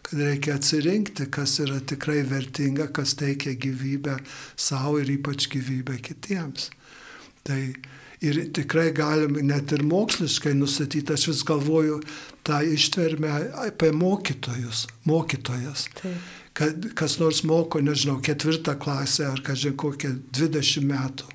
Kad 0.02 0.24
reikia 0.24 0.56
atsirinkti, 0.58 1.28
kas 1.30 1.54
yra 1.62 1.78
tikrai 1.78 2.24
vertinga, 2.26 2.88
kas 2.90 3.14
teikia 3.20 3.54
gyvybę 3.54 4.16
savo 4.58 4.96
ir 4.98 5.12
ypač 5.14 5.46
gyvybę 5.54 6.00
kitiems. 6.08 6.72
Tai 7.46 7.60
ir 8.26 8.40
tikrai 8.58 8.88
galim 8.90 9.38
net 9.46 9.70
ir 9.76 9.86
moksliškai 9.86 10.56
nustatyti, 10.58 11.14
aš 11.14 11.28
vis 11.30 11.44
galvoju 11.46 12.02
tą 12.42 12.58
ištvermę 12.74 13.38
apie 13.68 13.94
mokytojus, 13.94 14.88
mokytojas. 15.06 15.86
Taip 16.02 16.18
kad 16.58 16.88
kas 16.98 17.18
nors 17.22 17.44
moko, 17.46 17.78
nežinau, 17.78 18.18
ketvirtą 18.24 18.74
klasę 18.82 19.28
ar 19.30 19.42
kažin 19.46 19.76
kokią 19.78 20.16
20 20.34 20.86
metų. 20.88 21.34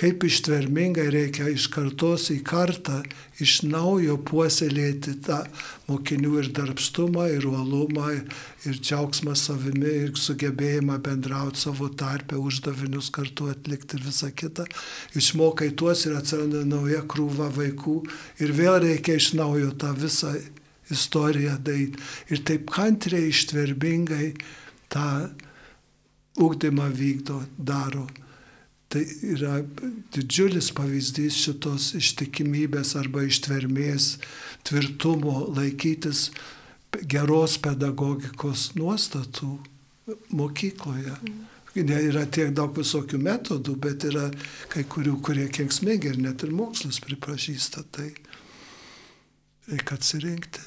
Kaip 0.00 0.24
ištvermingai 0.24 1.10
reikia 1.12 1.50
iš 1.52 1.66
kartos 1.72 2.30
į 2.32 2.38
kartą 2.46 3.02
iš 3.44 3.58
naujo 3.68 4.14
puoselėti 4.24 5.16
tą 5.26 5.42
mokinių 5.90 6.36
ir 6.40 6.48
darbstumą, 6.56 7.26
ir 7.34 7.44
uolumą, 7.48 8.06
ir 8.68 8.78
džiaugsmą 8.80 9.34
savimi, 9.36 9.90
ir 10.06 10.14
sugebėjimą 10.16 10.96
bendrauti 11.04 11.64
savo 11.64 11.90
tarpę, 11.92 12.38
uždavinius 12.40 13.10
kartu 13.12 13.50
atlikti 13.52 13.98
ir 13.98 14.06
visą 14.08 14.30
kitą. 14.32 14.64
Išmokai 15.20 15.72
tuos 15.76 16.06
ir 16.08 16.16
atsiranda 16.20 16.64
nauja 16.68 17.02
krūva 17.04 17.50
vaikų 17.56 17.98
ir 18.44 18.56
vėl 18.56 18.80
reikia 18.86 19.20
iš 19.20 19.34
naujo 19.40 19.74
tą 19.84 19.92
visą 20.00 20.36
istoriją 20.94 21.58
daryti. 21.64 22.00
Ir 22.30 22.42
taip 22.46 22.70
kantriai, 22.70 23.30
ištverbingai 23.30 24.32
tą 24.92 25.10
ūkdymą 26.40 26.88
vykdo, 26.94 27.40
daro. 27.58 28.06
Tai 28.90 29.02
yra 29.22 29.60
didžiulis 30.14 30.72
pavyzdys 30.74 31.36
šitos 31.44 31.92
ištikimybės 31.94 32.96
arba 32.98 33.22
ištvermės, 33.22 34.16
tvirtumo 34.66 35.44
laikytis 35.54 36.30
geros 37.06 37.54
pedagogikos 37.62 38.72
nuostatų 38.74 39.52
mokykloje. 40.34 41.14
Ne 41.78 42.00
yra 42.02 42.24
tiek 42.26 42.50
daug 42.50 42.74
visokių 42.74 43.20
metodų, 43.22 43.76
bet 43.78 44.08
yra 44.08 44.26
kai 44.72 44.82
kurių, 44.90 45.20
kurie 45.22 45.46
kenksmingi 45.54 46.10
ir 46.10 46.18
net 46.18 46.42
ir 46.42 46.50
mokslas 46.50 46.98
pripažįsta 47.04 47.86
tai. 47.94 48.10
Reikia 49.70 50.00
atsirinkti. 50.00 50.66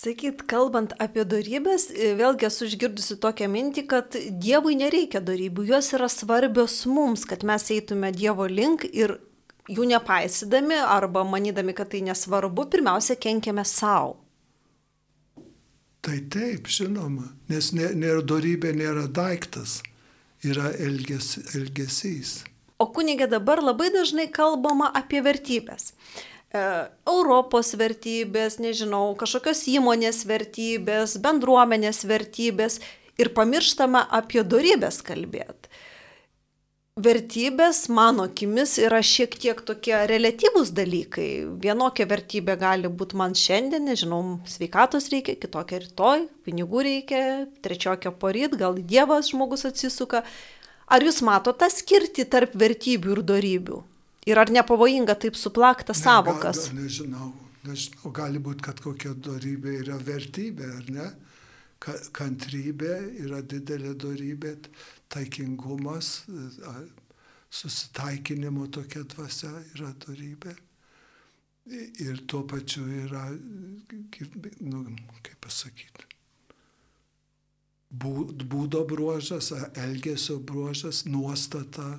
Sakyt, 0.00 0.46
kalbant 0.48 0.94
apie 1.02 1.26
darybės, 1.28 1.90
e, 1.92 2.14
vėlgi 2.16 2.46
esu 2.48 2.64
išgirdusi 2.70 3.18
tokią 3.20 3.50
mintį, 3.52 3.82
kad 3.90 4.14
Dievui 4.40 4.78
nereikia 4.80 5.20
darybių, 5.20 5.66
jos 5.74 5.90
yra 5.98 6.08
svarbios 6.08 6.86
mums, 6.88 7.26
kad 7.28 7.44
mes 7.44 7.66
eitume 7.74 8.08
Dievo 8.16 8.46
link 8.48 8.86
ir 8.88 9.18
jų 9.68 9.84
nepaisydami 9.90 10.78
arba 10.80 11.26
manydami, 11.28 11.74
kad 11.76 11.92
tai 11.92 12.00
nesvarbu, 12.06 12.64
pirmiausia 12.72 13.18
kenkiame 13.20 13.66
savo. 13.68 14.16
Tai 16.00 16.16
taip, 16.32 16.70
žinoma, 16.72 17.26
nes 17.52 17.68
nėra 17.76 18.24
darybė, 18.24 18.72
nėra 18.72 19.04
daiktas, 19.04 19.82
yra 20.40 20.72
elges, 20.80 21.34
elgesys. 21.52 22.38
O 22.80 22.86
kunigė 22.88 23.28
dabar 23.28 23.60
labai 23.60 23.90
dažnai 23.92 24.30
kalbama 24.32 24.88
apie 24.96 25.20
vertybės. 25.20 25.92
E, 26.50 26.64
Europos 27.10 27.74
vertybės, 27.78 28.58
nežinau, 28.62 29.14
kažkokios 29.20 29.66
įmonės 29.74 30.24
vertybės, 30.26 31.18
bendruomenės 31.22 32.04
vertybės 32.10 32.80
ir 33.20 33.32
pamirštama 33.36 34.06
apie 34.20 34.42
darybės 34.42 35.02
kalbėti 35.06 35.70
vertybės, 37.00 37.84
mano 37.92 38.26
akimis, 38.28 38.76
yra 38.82 39.00
šiek 39.04 39.34
tiek 39.40 39.60
tokie 39.66 39.94
relatyvūs 40.10 40.72
dalykai. 40.76 41.28
Vienokia 41.62 42.06
vertybė 42.10 42.56
gali 42.60 42.90
būti 42.90 43.18
man 43.20 43.36
šiandien, 43.38 43.86
nežinau, 43.88 44.40
sveikatos 44.48 45.10
reikia, 45.12 45.36
kitokia 45.40 45.82
rytoj, 45.84 46.26
pinigų 46.46 46.84
reikia, 46.86 47.22
trečiokia 47.64 48.12
poryt, 48.12 48.56
gal 48.60 48.78
Dievas 48.78 49.30
žmogus 49.32 49.66
atsisuka. 49.68 50.24
Ar 50.90 51.06
jūs 51.06 51.22
matote 51.22 51.62
tą 51.62 51.70
skirtį 51.70 52.26
tarp 52.30 52.56
vertybių 52.58 53.16
ir 53.16 53.22
darybių? 53.26 53.82
Ir 54.30 54.38
ar 54.38 54.52
nepavojinga 54.54 55.16
taip 55.18 55.38
suplakta 55.38 55.94
ne, 55.94 55.98
savokas? 55.98 56.68
Gal, 56.68 56.84
nežinau, 56.84 57.32
nežinau, 57.66 58.12
gali 58.14 58.42
būti, 58.42 58.64
kad 58.68 58.82
kokia 58.84 59.16
darybė 59.28 59.80
yra 59.82 59.98
vertybė, 60.06 60.70
ar 60.78 60.94
ne? 60.94 61.10
Kantrybė 61.80 62.94
yra 63.24 63.40
didelė 63.40 63.94
darybė, 63.98 64.52
taikingumas, 65.10 66.10
susitaikinimo 67.50 68.66
tokia 68.68 69.06
dvasia 69.08 69.50
yra 69.74 69.94
darybė. 70.04 70.52
Ir 72.04 72.22
tuo 72.28 72.42
pačiu 72.48 72.84
yra, 73.06 73.24
nu, 73.30 74.84
kaip 75.22 75.40
pasakyti, 75.44 76.06
būdo 77.90 78.84
bruožas, 78.86 79.52
elgesio 79.74 80.38
bruožas, 80.38 81.04
nuostata. 81.06 81.98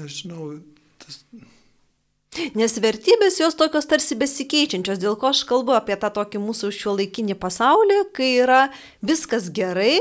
Nežinau, 0.00 0.56
tas. 1.02 1.22
Nes 2.52 2.74
vertybės 2.84 3.38
jos 3.40 3.56
tokios 3.56 3.88
tarsi 3.88 4.16
besikeičiančios, 4.20 5.00
dėl 5.00 5.16
ko 5.16 5.30
aš 5.32 5.44
kalbu 5.48 5.72
apie 5.72 5.96
tą 5.96 6.10
tokį 6.18 6.42
mūsų 6.44 6.72
šiuolaikinį 6.76 7.36
pasaulį, 7.40 8.02
kai 8.16 8.32
yra 8.42 8.66
viskas 9.00 9.48
gerai, 9.56 9.96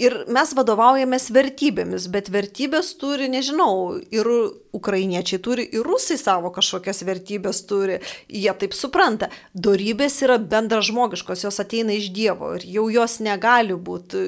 Ir 0.00 0.14
mes 0.32 0.52
vadovaujamės 0.56 1.26
vertybėmis, 1.34 2.06
bet 2.08 2.30
vertybės 2.32 2.94
turi, 2.96 3.26
nežinau, 3.28 3.98
ir 4.14 4.28
ukrainiečiai 4.76 5.40
turi, 5.44 5.66
ir 5.76 5.84
rusai 5.84 6.16
savo 6.16 6.48
kažkokias 6.54 7.02
vertybės 7.04 7.60
turi, 7.68 7.98
jie 8.30 8.54
taip 8.62 8.76
supranta. 8.76 9.28
Dorybės 9.52 10.16
yra 10.24 10.38
bendražmogiškos, 10.40 11.44
jos 11.44 11.60
ateina 11.60 11.92
iš 11.98 12.08
Dievo 12.16 12.54
ir 12.56 12.64
jau 12.78 12.86
jos 12.94 13.18
negali 13.20 13.76
būti 13.76 14.24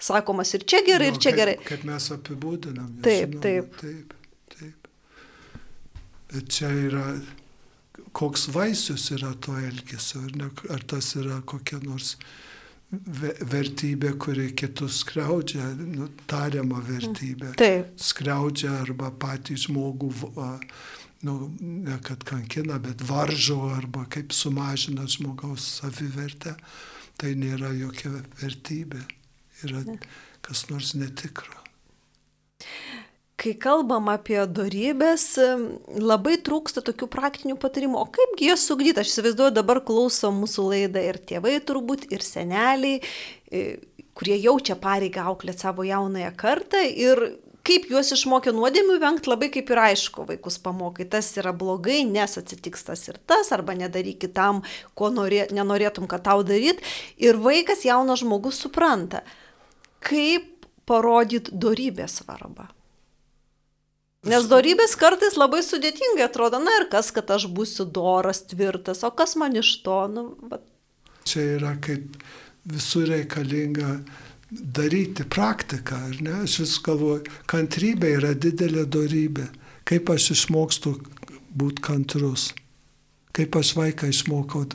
sakomas 0.00 0.54
ir 0.56 0.64
čia 0.68 0.82
gerai, 0.86 1.10
no, 1.10 1.14
ir 1.14 1.20
čia 1.22 1.32
kaip, 1.32 1.40
gerai. 1.40 1.56
Kaip 1.66 1.84
mes 1.88 2.08
apibūdinam. 2.16 2.90
Taip, 3.04 3.36
žinoma, 3.36 3.42
taip. 3.46 3.80
Taip, 3.80 4.14
taip. 4.56 4.90
Bet 6.30 6.52
čia 6.54 6.70
yra, 6.88 7.06
koks 8.16 8.48
vaisius 8.54 9.10
yra 9.16 9.32
to 9.42 9.56
elgesio, 9.58 10.22
ar, 10.26 10.36
ne, 10.38 10.52
ar 10.70 10.86
tas 10.92 11.12
yra 11.20 11.40
kokia 11.46 11.80
nors 11.84 12.14
vertybė, 12.90 14.16
kuri 14.18 14.48
kitus 14.58 15.04
skriaudžia, 15.04 15.68
nu, 15.78 16.08
tariama 16.30 16.80
vertybė. 16.82 17.52
Taip. 17.60 17.92
Skriaudžia 18.02 18.72
arba 18.80 19.12
patį 19.14 19.58
žmogų, 19.66 20.10
nu, 21.26 21.36
ne 21.60 22.00
kad 22.02 22.24
kankina, 22.26 22.80
bet 22.82 23.04
varžo 23.06 23.60
arba 23.76 24.08
kaip 24.10 24.34
sumažina 24.34 25.06
žmogaus 25.06 25.68
savivertę. 25.78 26.56
Tai 27.20 27.34
nėra 27.36 27.68
jokia 27.76 28.08
vertybė. 28.40 29.02
Yra 29.66 29.82
kas 30.44 30.68
nors 30.70 30.94
netikro 30.96 31.60
kai 33.40 33.54
kalbam 33.56 34.10
apie 34.12 34.40
darybės, 34.52 35.24
labai 35.96 36.36
trūksta 36.44 36.82
tokių 36.84 37.08
praktinių 37.10 37.56
patarimų. 37.60 38.00
O 38.02 38.08
kaipgi 38.12 38.50
jas 38.50 38.66
sugdyti? 38.68 39.00
Aš 39.00 39.14
įsivaizduoju, 39.14 39.54
dabar 39.56 39.80
klauso 39.86 40.32
mūsų 40.34 40.66
laidą 40.74 41.04
ir 41.08 41.20
tėvai 41.30 41.56
turbūt, 41.64 42.04
ir 42.12 42.24
seneliai, 42.24 43.00
e, 43.48 43.62
kurie 44.16 44.36
jaučia 44.36 44.76
pareigą 44.80 45.24
auklėti 45.30 45.64
savo 45.64 45.86
jaunąją 45.88 46.34
kartą 46.36 46.82
ir 46.84 47.30
kaip 47.64 47.86
juos 47.92 48.10
išmokė 48.12 48.52
nuodėmių 48.56 48.96
vengti, 49.00 49.30
labai 49.30 49.50
kaip 49.52 49.68
ir 49.72 49.80
aišku, 49.84 50.24
vaikus 50.28 50.56
pamokai, 50.64 51.06
tas 51.08 51.28
yra 51.40 51.52
blogai, 51.56 52.02
nes 52.08 52.38
atsitiks 52.40 52.86
tas 52.88 53.04
ir 53.08 53.20
tas, 53.28 53.52
arba 53.56 53.76
nedaryk 53.76 54.20
kitam, 54.24 54.62
ko 54.96 55.10
norė, 55.12 55.46
nenorėtum, 55.54 56.08
kad 56.10 56.24
tau 56.28 56.44
daryt. 56.46 56.80
Ir 57.20 57.40
vaikas, 57.40 57.84
jaunas 57.88 58.24
žmogus 58.24 58.60
supranta, 58.64 59.22
kaip 60.04 60.66
parodyti 60.88 61.54
darybės 61.54 62.20
svarbą. 62.20 62.68
Nes 64.28 64.44
darybės 64.50 64.98
kartais 65.00 65.38
labai 65.40 65.62
sudėtingai 65.64 66.26
atrodo, 66.26 66.58
na 66.60 66.74
ir 66.82 66.90
kas, 66.92 67.08
kad 67.14 67.30
aš 67.32 67.46
būsiu 67.56 67.86
doras, 67.88 68.42
tvirtas, 68.50 69.00
o 69.06 69.10
kas 69.16 69.32
man 69.40 69.56
iš 69.56 69.78
to? 69.84 69.96
Nu, 70.12 70.24
bet... 70.50 70.66
Čia 71.24 71.46
yra 71.56 71.72
kaip 71.80 72.18
visur 72.68 73.08
reikalinga 73.08 73.94
daryti 74.50 75.24
praktiką, 75.24 76.02
ar 76.10 76.20
ne? 76.20 76.34
Aš 76.44 76.58
vis 76.64 76.76
galvoju, 76.84 77.24
kantrybė 77.48 78.12
yra 78.18 78.34
didelė 78.36 78.84
darybė. 78.92 79.48
Kaip 79.88 80.12
aš 80.12 80.32
išmokstu 80.36 80.98
būti 81.56 81.84
kantrus? 81.86 82.50
Kaip 83.32 83.56
aš 83.56 83.72
vaiką 83.78 84.10
išmokau 84.12 84.66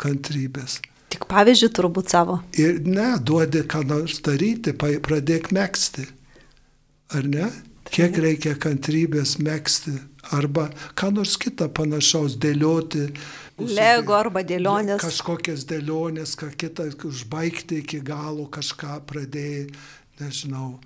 kantrybės? 0.00 0.80
Tik 1.14 1.28
pavyzdžių 1.30 1.70
turbūt 1.78 2.10
savo. 2.12 2.40
Ir 2.58 2.80
ne, 2.86 3.14
duodi 3.22 3.62
ką 3.70 3.84
nors 3.86 4.18
daryti, 4.24 4.74
pradėk 4.74 5.52
mėgsti. 5.54 6.08
Ar 7.14 7.30
ne? 7.30 7.52
kiek 7.94 8.16
reikia 8.18 8.54
kantrybės 8.60 9.36
mėgsti 9.42 9.94
arba 10.34 10.68
ką 10.98 11.10
nors 11.14 11.36
kitą 11.40 11.68
panašaus 11.74 12.38
dėlioti. 12.40 13.08
Lego 13.60 14.16
arba 14.16 14.42
dėlionės. 14.46 15.02
Kažkokias 15.04 15.66
dėlionės, 15.70 16.34
ką 16.40 16.50
kitą 16.58 16.88
užbaigti 17.06 17.82
iki 17.84 18.00
galo, 18.04 18.48
kažką 18.50 18.98
pradėjai, 19.10 19.68
nežinau, 20.20 20.78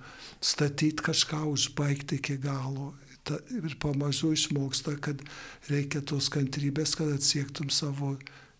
statyti 0.45 1.07
kažką, 1.09 1.45
užbaigti 1.55 2.21
iki 2.21 2.37
galo. 2.43 2.93
Ta, 3.25 3.38
ir 3.53 3.77
pamažu 3.81 4.33
išmoksta, 4.33 4.97
kad 5.05 5.23
reikia 5.69 6.03
tos 6.05 6.31
kantrybės, 6.33 6.95
kad 6.97 7.12
atsiektum 7.12 7.73
savo 7.73 8.17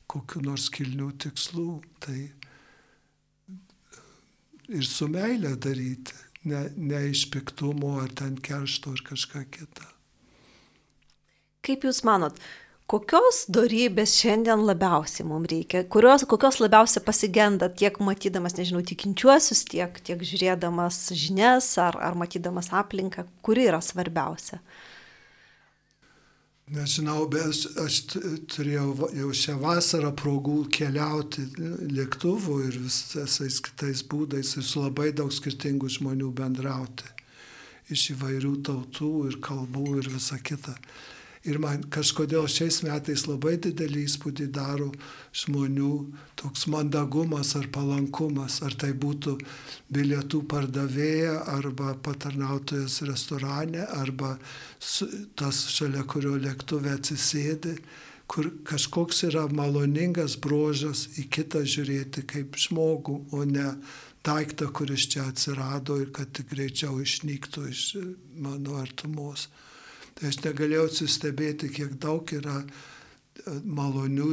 kokiu 0.09 0.43
nors 0.45 0.69
kilnių 0.75 1.11
tikslų. 1.25 1.69
Tai 2.05 2.19
ir 4.69 4.89
su 4.89 5.09
meilė 5.13 5.55
daryti 5.61 6.17
ne, 6.49 6.69
ne 6.77 7.03
iš 7.11 7.27
piktumo 7.33 7.99
ar 8.03 8.13
ten 8.17 8.39
keršto 8.41 8.95
ar 8.97 9.05
kažką 9.13 9.45
kitą. 9.53 9.87
Kaip 11.65 11.85
Jūs 11.85 12.01
manot, 12.07 12.37
kokios 12.89 13.43
darybės 13.53 14.15
šiandien 14.17 14.63
labiausiai 14.65 15.27
mums 15.29 15.51
reikia, 15.53 15.83
kurios, 15.93 16.25
kokios 16.29 16.61
labiausiai 16.63 17.05
pasigenda 17.05 17.69
tiek 17.69 17.99
matydamas, 18.01 18.57
nežinau, 18.57 18.81
tikinčiuosius, 18.87 19.67
tiek, 19.69 19.99
tiek 20.07 20.23
žiūrėdamas 20.31 21.11
žinias 21.13 21.75
ar, 21.83 21.99
ar 22.01 22.17
matydamas 22.17 22.73
aplinką, 22.73 23.27
kuri 23.45 23.69
yra 23.69 23.83
svarbiausia? 23.85 24.63
Nežinau, 26.69 27.23
bet 27.33 27.63
aš, 27.81 27.95
turėjau 28.53 29.09
jau 29.17 29.29
šią 29.41 29.55
vasarą 29.63 30.11
progų 30.13 30.67
keliauti 30.77 31.47
lėktuvu 31.97 32.59
ir 32.67 32.77
visais 32.83 33.57
kitais 33.65 34.03
būdais 34.05 34.51
ir 34.59 34.67
su 34.69 34.83
labai 34.83 35.09
daug 35.17 35.33
skirtingų 35.33 35.89
žmonių 35.97 36.29
bendrauti. 36.37 37.09
Iš 37.89 38.11
įvairių 38.19 38.53
tautų 38.69 39.13
ir 39.31 39.39
kalbų 39.41 39.87
ir 40.03 40.11
visa 40.13 40.37
kita. 40.45 40.77
Ir 41.49 41.59
man 41.63 41.85
kažkodėl 41.93 42.49
šiais 42.51 42.83
metais 42.85 43.25
labai 43.29 43.55
didelį 43.65 44.03
įspūdį 44.05 44.49
daro 44.53 44.89
žmonių 45.43 45.93
toks 46.37 46.67
mandagumas 46.69 47.55
ar 47.57 47.69
palankumas, 47.73 48.59
ar 48.67 48.77
tai 48.77 48.91
būtų 48.93 49.39
bilietų 49.95 50.43
pardavėja, 50.51 51.39
arba 51.55 51.95
patarnautojas 52.05 53.01
restorane, 53.09 53.87
arba 53.97 54.35
tas 55.39 55.63
šalia 55.73 56.05
kurio 56.11 56.35
lėktuvė 56.37 56.99
atsisėdi, 56.99 57.79
kur 58.29 58.51
kažkoks 58.69 59.25
yra 59.31 59.47
maloningas 59.49 60.37
brožas 60.37 61.07
į 61.17 61.31
kitą 61.33 61.65
žiūrėti 61.65 62.27
kaip 62.29 62.59
žmogų, 62.61 63.23
o 63.33 63.45
ne 63.49 63.71
daiktą, 64.27 64.69
kuris 64.75 65.07
čia 65.09 65.25
atsirado 65.31 65.97
ir 66.03 66.13
kad 66.13 66.43
greičiau 66.51 67.01
išnyktų 67.01 67.65
iš 67.73 67.87
mano 68.37 68.77
artumos. 68.83 69.49
Tai 70.19 70.33
aš 70.33 70.41
negalėjau 70.43 70.89
atsistebėti, 70.89 71.71
kiek 71.71 71.95
daug 72.03 72.33
yra 72.35 72.59
e, 72.65 72.67
malonių, 73.63 74.33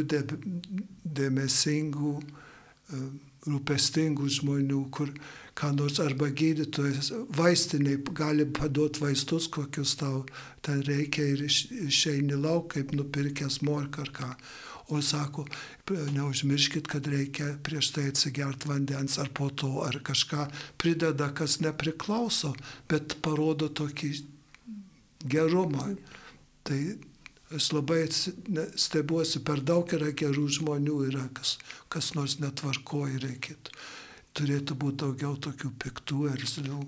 dėmesingų, 1.19 2.13
e, 2.26 3.02
rūpestingų 3.45 4.30
žmonių, 4.39 4.82
kur 4.89 5.12
ką 5.56 5.71
nors 5.78 6.00
arba 6.04 6.32
gydytojas, 6.34 7.12
vaistiniai 7.38 8.02
gali 8.17 8.48
paduoti 8.50 9.04
vaistus, 9.04 9.48
kokius 9.48 9.95
tau 10.02 10.26
ten 10.65 10.82
reikia 10.88 11.30
ir 11.36 11.45
iš, 11.45 11.65
išeini 11.86 12.36
lauk, 12.36 12.71
kaip 12.74 12.95
nupirkęs 12.98 13.62
morką 13.65 14.08
ar 14.08 14.15
ką. 14.15 14.32
O 14.93 15.00
sako, 15.02 15.48
neužmirškit, 16.13 16.86
kad 16.89 17.08
reikia 17.10 17.56
prieš 17.65 17.89
tai 17.95 18.04
atsigert 18.12 18.67
vandens 18.69 19.17
ar 19.21 19.32
po 19.34 19.48
to, 19.50 19.80
ar 19.82 19.98
kažką 20.06 20.45
prideda, 20.82 21.32
kas 21.34 21.58
nepriklauso, 21.63 22.52
bet 22.89 23.17
parodo 23.26 23.71
tokį 23.74 24.12
gerumą. 25.29 25.91
Tai 26.65 26.79
aš 27.55 27.69
labai 27.75 28.01
stebiuosi, 28.09 29.43
per 29.45 29.61
daug 29.61 29.91
yra 29.95 30.11
gerų 30.17 30.47
žmonių, 30.59 30.99
yra 31.11 31.27
kas, 31.38 31.57
kas 31.93 32.13
nors 32.17 32.39
netvarkoja, 32.41 33.21
reikėtų. 33.23 33.79
Turėtų 34.35 34.75
būti 34.75 35.03
daugiau 35.05 35.35
tokių 35.39 35.71
piktų 35.79 36.29
erzlių. 36.33 36.83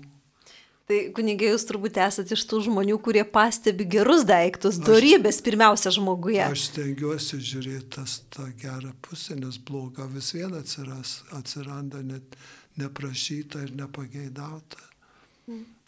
Tai 0.88 0.98
kunigai 1.12 1.50
jūs 1.50 1.66
turbūt 1.68 1.98
esate 2.00 2.32
iš 2.32 2.46
tų 2.48 2.62
žmonių, 2.64 2.94
kurie 3.04 3.20
pastebi 3.28 3.84
gerus 3.92 4.22
daiktus, 4.28 4.78
darybės 4.80 5.42
pirmiausia 5.44 5.92
žmoguje. 5.92 6.40
Aš 6.46 6.70
stengiuosi 6.70 7.40
žiūrėti 7.44 7.90
tas, 7.98 8.22
tą 8.32 8.46
gerą 8.56 8.94
pusę, 9.04 9.36
nes 9.36 9.60
bloga 9.60 10.08
vis 10.08 10.32
vien 10.32 10.56
atsiras, 10.56 11.18
atsiranda 11.36 12.00
net 12.00 12.38
neprašyta 12.80 13.66
ir 13.66 13.74
nepageidauta. 13.76 14.80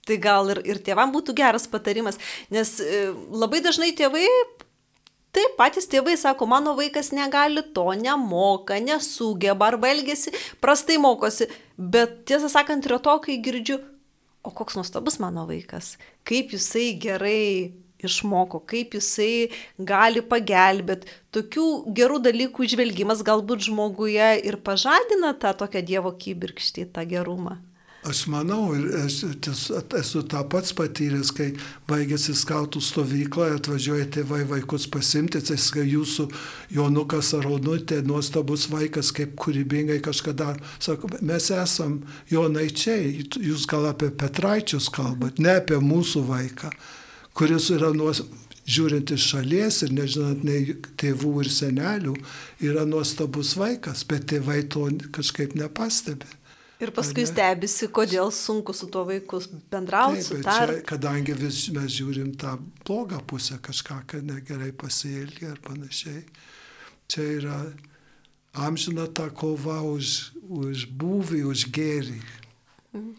Tai 0.08 0.16
gal 0.22 0.48
ir, 0.54 0.62
ir 0.64 0.80
tėvam 0.84 1.12
būtų 1.12 1.34
geras 1.36 1.68
patarimas, 1.70 2.18
nes 2.50 2.78
e, 2.80 3.10
labai 3.30 3.60
dažnai 3.64 3.92
tėvai 3.96 4.26
Taip, 5.30 5.52
patys 5.54 5.86
tėvai 5.86 6.16
sako, 6.18 6.48
mano 6.50 6.72
vaikas 6.74 7.12
negali 7.14 7.62
to, 7.74 7.84
nemoka, 7.94 8.80
nesugeba 8.82 9.68
arba 9.70 9.92
elgesi, 9.92 10.32
prastai 10.58 10.96
mokosi. 10.98 11.46
Bet 11.78 12.24
tiesą 12.26 12.50
sakant, 12.50 12.88
yra 12.88 12.98
to, 12.98 13.14
kai 13.22 13.36
girdžiu, 13.38 13.76
o 14.42 14.50
koks 14.50 14.74
nuostabus 14.74 15.20
mano 15.22 15.46
vaikas, 15.46 15.92
kaip 16.26 16.50
jisai 16.56 16.88
gerai 16.98 17.70
išmoko, 18.02 18.64
kaip 18.66 18.96
jisai 18.98 19.52
gali 19.78 20.24
pagelbėti. 20.26 21.06
Tokių 21.36 21.66
gerų 21.94 22.18
dalykų 22.26 22.66
išvelgimas 22.66 23.22
galbūt 23.26 23.68
žmoguje 23.68 24.32
ir 24.50 24.58
pažadina 24.66 25.36
tą 25.38 25.54
tokią 25.62 25.84
Dievo 25.86 26.10
kybirkštį, 26.10 26.90
tą 26.90 27.06
gerumą. 27.06 27.60
Aš 28.00 28.22
manau, 28.32 28.70
ir 28.72 28.86
esu, 28.96 29.28
esu 29.98 30.22
tą 30.24 30.40
pats 30.48 30.72
patyręs, 30.72 31.34
kai 31.36 31.50
baigėsi 31.84 32.32
skautų 32.32 32.80
stovykla, 32.80 33.50
atvažiuoja 33.58 34.06
tėvai 34.14 34.38
vaikus 34.48 34.86
pasimti, 34.88 35.42
tai 35.44 35.58
kai 35.74 35.84
jūsų 35.84 36.24
Jonukas 36.72 37.34
ar 37.36 37.44
Onutė, 37.50 37.98
nuostabus 38.08 38.70
vaikas, 38.72 39.12
kaip 39.12 39.34
kūrybingai 39.36 39.98
kažkada, 40.00 40.54
sako, 40.80 41.12
mes 41.20 41.50
esam 41.52 41.98
Jonaičiai, 42.32 43.12
jūs 43.36 43.68
gal 43.68 43.90
apie 43.92 44.08
Petraičius 44.08 44.88
kalbat, 44.88 45.36
ne 45.36 45.58
apie 45.60 45.76
mūsų 45.76 46.24
vaiką, 46.32 46.72
kuris 47.36 47.68
yra 47.76 47.92
nuos, 47.92 48.24
žiūrint 48.64 49.12
iš 49.12 49.28
šalies 49.34 49.84
ir 49.84 49.92
nežinant 50.00 50.40
nei 50.46 50.72
tėvų 50.96 51.36
ir 51.44 51.52
senelių, 51.52 52.16
yra 52.64 52.88
nuostabus 52.88 53.58
vaikas, 53.60 54.08
bet 54.08 54.30
tėvai 54.32 54.62
to 54.72 54.88
kažkaip 55.12 55.52
nepastebi. 55.58 56.39
Ir 56.80 56.92
paskui 56.96 57.26
stebisi, 57.28 57.90
kodėl 57.92 58.30
sunku 58.32 58.72
su 58.72 58.88
tuo 58.88 59.02
vaiku 59.04 59.42
bendrauti, 59.72 60.22
su 60.24 60.38
tar. 60.44 60.72
Kadangi 60.88 61.34
vis, 61.36 61.66
mes 61.74 61.92
žiūrim 61.92 62.32
tą 62.40 62.54
blogą 62.86 63.20
pusę, 63.28 63.58
kažką, 63.60 63.98
kad 64.08 64.24
negerai 64.24 64.72
pasielgia 64.72 65.52
ir 65.52 65.60
panašiai. 65.64 66.22
Čia 67.10 67.26
yra 67.36 67.58
amžina 68.56 69.04
ta 69.12 69.28
kova 69.28 69.82
už, 69.84 70.32
už 70.48 70.88
būvį, 70.96 71.44
už 71.52 71.68
gėrį. 71.74 72.20
Mhm. 72.96 73.12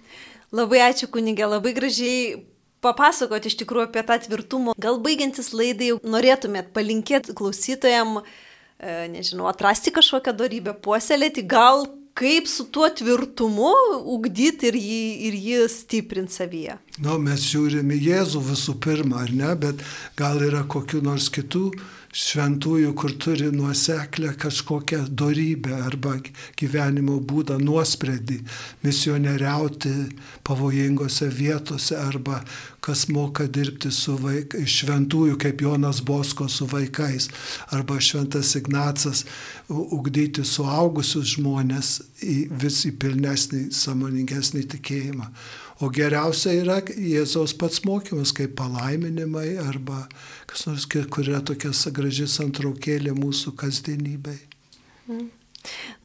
Labai 0.52 0.82
ačiū 0.90 1.08
kunigė, 1.08 1.46
labai 1.48 1.72
gražiai 1.78 2.42
papasakoti 2.84 3.48
iš 3.52 3.56
tikrųjų 3.62 3.88
apie 3.88 4.04
tą 4.08 4.18
tvirtumą. 4.26 4.76
Gal 4.82 4.98
baigiantis 5.04 5.54
laidai 5.56 5.94
norėtumėt 6.02 6.74
palinkėti 6.76 7.36
klausytojam, 7.38 8.20
e, 8.20 9.08
nežinau, 9.14 9.48
atrasti 9.48 9.94
kažkokią 9.94 10.34
darybę, 10.36 10.74
puoselėti, 10.84 11.46
gal 11.46 11.86
kaip 12.22 12.48
su 12.48 12.68
tuo 12.70 12.90
tvirtumu 12.90 13.72
ugdyti 14.14 14.70
ir 14.70 14.78
jį, 14.78 15.06
ir 15.28 15.38
jį 15.46 15.62
stiprinti 15.74 16.38
savyje. 16.38 16.78
Nu, 17.02 17.18
mes 17.22 17.48
žiūrime 17.50 17.98
Jėzų 17.98 18.44
visų 18.52 18.78
pirma, 18.84 19.24
ar 19.26 19.34
ne, 19.34 19.56
bet 19.58 19.82
gal 20.20 20.42
yra 20.46 20.62
kokiu 20.70 21.02
nors 21.06 21.32
kitų 21.34 21.72
šventųjų, 22.12 22.92
kur 22.98 23.14
turi 23.16 23.48
nuoseklę 23.56 24.34
kažkokią 24.40 25.06
darybę 25.16 25.78
arba 25.86 26.18
gyvenimo 26.60 27.20
būdą 27.24 27.56
nuosprendį, 27.64 28.42
misionieriauti 28.84 29.94
pavojingose 30.48 31.30
vietose 31.32 31.96
arba 31.96 32.42
kas 32.82 33.06
moka 33.14 33.46
dirbti 33.48 33.92
su 33.94 34.18
vaikais, 34.20 34.68
šventųjų 34.82 35.38
kaip 35.40 35.62
Jonas 35.62 36.02
Bosko 36.04 36.50
su 36.50 36.68
vaikais 36.68 37.30
arba 37.72 38.00
šventas 38.02 38.56
Ignacas 38.60 39.24
ugdyti 39.70 40.44
suaugusius 40.44 41.38
žmonės 41.38 42.00
į 42.26 42.38
vis 42.64 42.84
į 42.90 42.96
pilnesnį, 43.00 43.68
samoningesnį 43.72 44.66
tikėjimą. 44.76 45.30
O 45.82 45.90
geriausia 45.90 46.54
yra 46.60 46.78
Jėzaus 46.86 47.56
pats 47.58 47.82
mokymas, 47.88 48.30
kaip 48.38 48.54
palaiminimai 48.60 49.56
arba 49.64 50.04
kas 50.50 50.68
nors, 50.68 50.86
kur 50.86 51.26
yra 51.26 51.42
tokia 51.42 51.72
graži 51.90 52.28
santraukėlė 52.30 53.16
mūsų 53.18 53.56
kasdienybei. 53.58 54.38
Mm. 55.10 55.30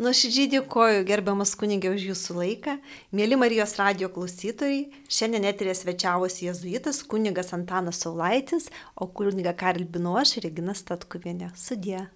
Nuoširdžiai 0.00 0.50
dėkoju 0.52 1.04
gerbiamas 1.08 1.54
kunigė 1.60 1.92
už 1.92 2.08
jūsų 2.10 2.36
laiką. 2.40 2.76
Mėly 3.16 3.38
Marijos 3.40 3.76
radio 3.80 4.10
klausytojai, 4.12 4.86
šiandien 5.08 5.44
neturė 5.48 5.76
svečiavosi 5.76 6.48
jėzuitas 6.48 7.02
kunigas 7.08 7.52
Antanas 7.56 8.00
Saulaitis, 8.04 8.68
o 8.96 9.08
kuniga 9.08 9.56
kalbinu 9.56 10.16
aš 10.20 10.38
Regina 10.44 10.76
Statkuvienė. 10.76 11.52
Sudė. 11.56 12.06